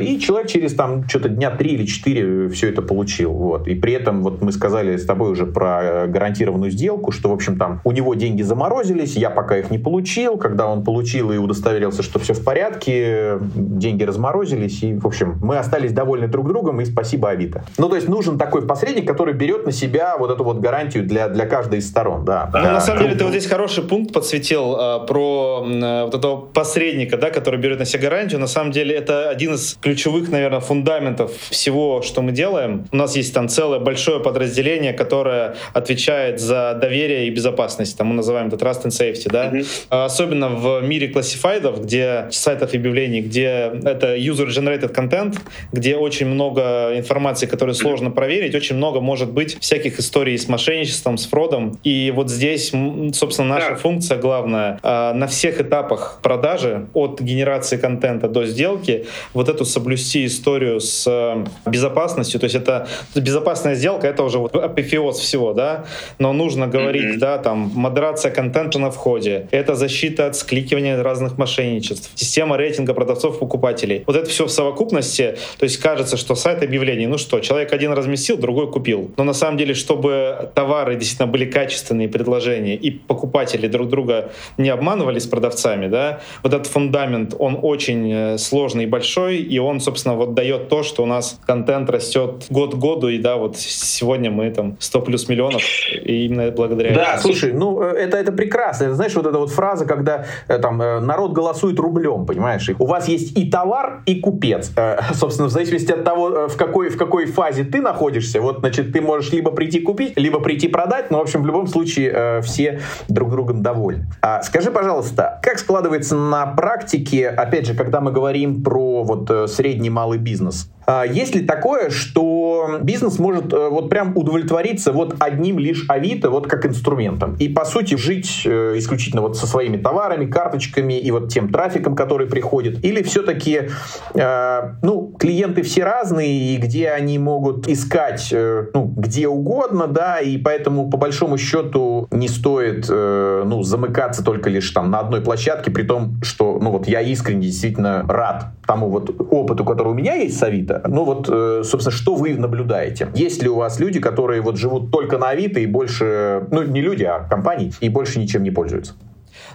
и 0.00 0.18
человек 0.20 0.48
через 0.48 0.63
через 0.64 0.74
там 0.76 1.06
что-то 1.08 1.28
дня 1.28 1.50
три 1.50 1.72
или 1.72 1.84
четыре 1.84 2.48
все 2.48 2.70
это 2.70 2.80
получил. 2.80 3.32
Вот. 3.32 3.68
И 3.68 3.74
при 3.74 3.92
этом 3.92 4.22
вот 4.22 4.40
мы 4.40 4.50
сказали 4.50 4.96
с 4.96 5.04
тобой 5.04 5.30
уже 5.30 5.44
про 5.44 6.06
гарантированную 6.06 6.70
сделку, 6.70 7.12
что, 7.12 7.28
в 7.28 7.32
общем, 7.32 7.58
там 7.58 7.80
у 7.84 7.92
него 7.92 8.14
деньги 8.14 8.40
заморозились, 8.40 9.16
я 9.16 9.28
пока 9.28 9.58
их 9.58 9.70
не 9.70 9.78
получил. 9.78 10.38
Когда 10.38 10.66
он 10.66 10.82
получил 10.82 11.32
и 11.32 11.36
удостоверился, 11.36 12.02
что 12.02 12.18
все 12.18 12.32
в 12.32 12.42
порядке, 12.42 13.38
деньги 13.54 14.04
разморозились, 14.04 14.82
и, 14.82 14.94
в 14.94 15.06
общем, 15.06 15.38
мы 15.42 15.58
остались 15.58 15.92
довольны 15.92 16.28
друг 16.28 16.48
другом, 16.48 16.80
и 16.80 16.84
спасибо 16.86 17.28
Авито. 17.28 17.64
Ну, 17.76 17.88
то 17.88 17.96
есть 17.96 18.08
нужен 18.08 18.38
такой 18.38 18.66
посредник, 18.66 19.06
который 19.06 19.34
берет 19.34 19.66
на 19.66 19.72
себя 19.72 20.16
вот 20.18 20.30
эту 20.30 20.44
вот 20.44 20.60
гарантию 20.60 21.04
для, 21.04 21.28
для 21.28 21.46
каждой 21.46 21.80
из 21.80 21.88
сторон, 21.88 22.24
да. 22.24 22.50
Ну, 22.54 22.60
на 22.60 22.80
самом 22.80 23.02
деле, 23.02 23.16
ты 23.16 23.24
вот 23.24 23.30
здесь 23.30 23.46
хороший 23.46 23.84
пункт 23.84 24.14
подсветил 24.14 24.76
а, 24.78 25.00
про 25.00 25.64
а, 25.66 26.04
вот 26.06 26.14
этого 26.14 26.36
посредника, 26.36 27.18
да, 27.18 27.30
который 27.30 27.60
берет 27.60 27.78
на 27.78 27.84
себя 27.84 28.08
гарантию. 28.08 28.40
На 28.40 28.46
самом 28.46 28.72
деле, 28.72 28.94
это 28.94 29.28
один 29.28 29.54
из 29.54 29.76
ключевых, 29.80 30.30
наверное, 30.30 30.53
фундаментов 30.60 31.32
всего, 31.50 32.02
что 32.02 32.22
мы 32.22 32.32
делаем. 32.32 32.86
У 32.92 32.96
нас 32.96 33.16
есть 33.16 33.34
там 33.34 33.48
целое 33.48 33.78
большое 33.78 34.20
подразделение, 34.20 34.92
которое 34.92 35.56
отвечает 35.72 36.40
за 36.40 36.76
доверие 36.80 37.26
и 37.26 37.30
безопасность. 37.30 37.96
Там 37.96 38.08
мы 38.08 38.14
называем 38.14 38.48
это 38.48 38.56
Trust 38.56 38.84
and 38.84 38.90
Safety, 38.90 39.30
да. 39.30 39.50
Mm-hmm. 39.50 40.04
Особенно 40.04 40.48
в 40.48 40.82
мире 40.82 41.08
классифайдов, 41.08 41.82
где 41.82 42.26
сайтов 42.30 42.74
объявлений, 42.74 43.20
где 43.20 43.72
это 43.84 44.16
user-generated 44.16 44.94
content, 44.94 45.38
где 45.72 45.96
очень 45.96 46.26
много 46.26 46.92
информации, 46.96 47.46
которую 47.46 47.74
сложно 47.74 48.10
проверить, 48.10 48.54
очень 48.54 48.76
много 48.76 49.00
может 49.00 49.30
быть 49.30 49.58
всяких 49.60 49.98
историй 49.98 50.38
с 50.38 50.48
мошенничеством, 50.48 51.18
с 51.18 51.26
фродом. 51.26 51.78
И 51.84 52.12
вот 52.14 52.30
здесь, 52.30 52.72
собственно, 53.12 53.48
наша 53.48 53.70
да. 53.70 53.76
функция 53.76 54.18
главная 54.18 54.78
а, 54.82 55.12
на 55.14 55.26
всех 55.26 55.60
этапах 55.60 56.20
продажи, 56.22 56.86
от 56.94 57.20
генерации 57.20 57.76
контента 57.76 58.28
до 58.28 58.46
сделки, 58.46 59.06
вот 59.32 59.48
эту 59.48 59.64
соблюсти 59.64 60.28
историю 60.34 60.80
с 60.80 61.04
э, 61.06 61.44
безопасностью. 61.70 62.40
То 62.40 62.44
есть 62.44 62.56
это 62.56 62.86
безопасная 63.14 63.74
сделка, 63.74 64.06
это 64.06 64.22
уже 64.22 64.38
вот 64.38 64.54
апофеоз 64.54 65.18
всего, 65.18 65.52
да, 65.52 65.84
но 66.18 66.32
нужно 66.32 66.66
говорить, 66.66 67.16
mm-hmm. 67.16 67.18
да, 67.18 67.38
там, 67.38 67.70
модерация 67.74 68.30
контента 68.30 68.78
на 68.78 68.90
входе, 68.90 69.48
это 69.50 69.74
защита 69.74 70.26
от 70.26 70.36
скликивания 70.36 71.02
разных 71.02 71.38
мошенничеств, 71.38 72.10
система 72.14 72.56
рейтинга 72.56 72.94
продавцов-покупателей. 72.94 74.04
Вот 74.06 74.16
это 74.16 74.28
все 74.28 74.46
в 74.46 74.50
совокупности, 74.50 75.36
то 75.58 75.64
есть 75.64 75.78
кажется, 75.78 76.16
что 76.16 76.34
сайт 76.34 76.62
объявлений, 76.62 77.06
ну 77.06 77.18
что, 77.18 77.40
человек 77.40 77.72
один 77.72 77.92
разместил, 77.92 78.36
другой 78.36 78.70
купил. 78.70 79.10
Но 79.16 79.24
на 79.24 79.34
самом 79.34 79.56
деле, 79.58 79.74
чтобы 79.74 80.50
товары 80.54 80.96
действительно 80.96 81.30
были 81.30 81.44
качественные 81.44 82.08
предложения 82.08 82.76
и 82.76 82.90
покупатели 82.90 83.68
друг 83.68 83.88
друга 83.88 84.32
не 84.58 84.70
обманывали 84.70 85.18
с 85.18 85.26
продавцами, 85.26 85.88
да, 85.88 86.20
вот 86.42 86.52
этот 86.52 86.66
фундамент, 86.66 87.34
он 87.38 87.58
очень 87.62 88.12
э, 88.12 88.38
сложный 88.38 88.84
и 88.84 88.86
большой, 88.86 89.38
и 89.38 89.58
он, 89.58 89.80
собственно, 89.80 90.14
вот 90.24 90.34
дает 90.34 90.68
то, 90.68 90.82
что 90.82 91.02
у 91.02 91.06
нас 91.06 91.38
контент 91.46 91.90
растет 91.90 92.46
год 92.50 92.74
к 92.74 92.78
году, 92.78 93.08
и 93.08 93.18
да, 93.18 93.36
вот 93.36 93.56
сегодня 93.56 94.30
мы 94.30 94.50
там 94.50 94.76
100 94.78 95.00
плюс 95.02 95.28
миллионов, 95.28 95.62
и 95.92 96.26
именно 96.26 96.50
благодаря 96.50 96.94
Да, 96.94 97.02
этому. 97.02 97.20
слушай, 97.22 97.52
ну 97.52 97.82
э, 97.82 97.96
это, 97.96 98.16
это 98.16 98.32
прекрасно. 98.32 98.84
Это, 98.84 98.94
знаешь, 98.94 99.14
вот 99.14 99.26
эта 99.26 99.38
вот 99.38 99.50
фраза, 99.50 99.86
когда 99.86 100.26
э, 100.48 100.58
там 100.58 100.78
народ 100.78 101.32
голосует 101.32 101.78
рублем, 101.78 102.26
понимаешь? 102.26 102.68
У 102.78 102.86
вас 102.86 103.08
есть 103.08 103.36
и 103.38 103.50
товар, 103.50 104.02
и 104.06 104.20
купец. 104.20 104.72
Собственно, 105.14 105.48
в 105.48 105.52
зависимости 105.52 105.92
от 105.92 106.04
того, 106.04 106.48
в 106.48 106.56
какой, 106.56 106.88
в 106.88 106.96
какой 106.96 107.26
фазе 107.26 107.64
ты 107.64 107.80
находишься, 107.80 108.40
вот, 108.40 108.58
значит, 108.60 108.92
ты 108.92 109.00
можешь 109.00 109.32
либо 109.32 109.50
прийти 109.50 109.80
купить, 109.80 110.16
либо 110.16 110.40
прийти 110.40 110.68
продать, 110.68 111.10
но, 111.10 111.18
в 111.18 111.22
общем, 111.22 111.42
в 111.42 111.46
любом 111.46 111.66
случае 111.66 112.40
все 112.42 112.80
друг 113.08 113.30
другом 113.30 113.62
довольны. 113.62 114.06
А 114.22 114.42
скажи, 114.42 114.70
пожалуйста, 114.70 115.38
как 115.42 115.58
складывается 115.58 116.16
на 116.16 116.46
практике, 116.46 117.28
опять 117.28 117.66
же, 117.66 117.74
когда 117.74 118.00
мы 118.00 118.12
говорим 118.12 118.62
про 118.62 119.02
вот 119.02 119.30
э, 119.30 119.46
средний 119.46 119.90
малый 119.90 120.13
бизнес? 120.18 120.68
А, 120.86 121.04
есть 121.04 121.34
ли 121.34 121.42
такое, 121.44 121.90
что 121.90 122.78
бизнес 122.82 123.18
может 123.18 123.52
э, 123.52 123.68
вот 123.68 123.88
прям 123.88 124.16
удовлетвориться 124.16 124.92
вот 124.92 125.16
одним 125.18 125.58
лишь 125.58 125.84
Авито 125.88 126.30
вот 126.30 126.46
как 126.46 126.66
инструментом 126.66 127.36
и 127.38 127.48
по 127.48 127.64
сути 127.64 127.94
жить 127.96 128.42
э, 128.44 128.74
исключительно 128.76 129.22
вот 129.22 129.36
со 129.36 129.46
своими 129.46 129.76
товарами, 129.76 130.26
карточками 130.26 130.94
и 130.94 131.10
вот 131.10 131.28
тем 131.28 131.50
трафиком, 131.50 131.96
который 131.96 132.26
приходит? 132.26 132.84
Или 132.84 133.02
все-таки, 133.02 133.68
э, 134.14 134.60
ну, 134.82 135.14
клиенты 135.18 135.62
все 135.62 135.84
разные 135.84 136.54
и 136.54 136.56
где 136.56 136.90
они 136.90 137.18
могут 137.18 137.68
искать, 137.68 138.32
ну, 138.32 138.92
где 138.96 139.28
угодно, 139.28 139.86
да, 139.86 140.20
и 140.20 140.36
поэтому 140.38 140.90
по 140.90 140.96
большому 140.96 141.38
счету 141.38 142.08
не 142.10 142.28
стоит, 142.28 142.88
ну, 142.88 143.62
замыкаться 143.62 144.24
только 144.24 144.50
лишь 144.50 144.70
там 144.70 144.90
на 144.90 145.00
одной 145.00 145.20
площадке, 145.20 145.70
при 145.70 145.82
том, 145.82 146.20
что, 146.22 146.58
ну, 146.60 146.70
вот 146.70 146.86
я 146.86 147.00
искренне 147.00 147.46
действительно 147.46 148.04
рад 148.08 148.46
тому 148.66 148.88
вот 148.88 149.10
опыту, 149.30 149.64
который 149.64 149.88
у 149.88 149.94
меня 149.94 150.14
есть 150.14 150.38
с 150.38 150.42
Авито, 150.42 150.73
ну 150.86 151.04
вот, 151.04 151.28
э, 151.30 151.62
собственно, 151.64 151.94
что 151.94 152.14
вы 152.14 152.36
наблюдаете? 152.36 153.08
Есть 153.14 153.42
ли 153.42 153.48
у 153.48 153.56
вас 153.56 153.80
люди, 153.80 154.00
которые 154.00 154.40
вот 154.40 154.56
живут 154.56 154.90
только 154.90 155.18
на 155.18 155.30
Авито 155.30 155.60
и 155.60 155.66
больше, 155.66 156.46
ну 156.50 156.62
не 156.62 156.80
люди, 156.80 157.04
а 157.04 157.20
компании, 157.20 157.72
и 157.80 157.88
больше 157.88 158.18
ничем 158.18 158.42
не 158.42 158.50
пользуются? 158.50 158.94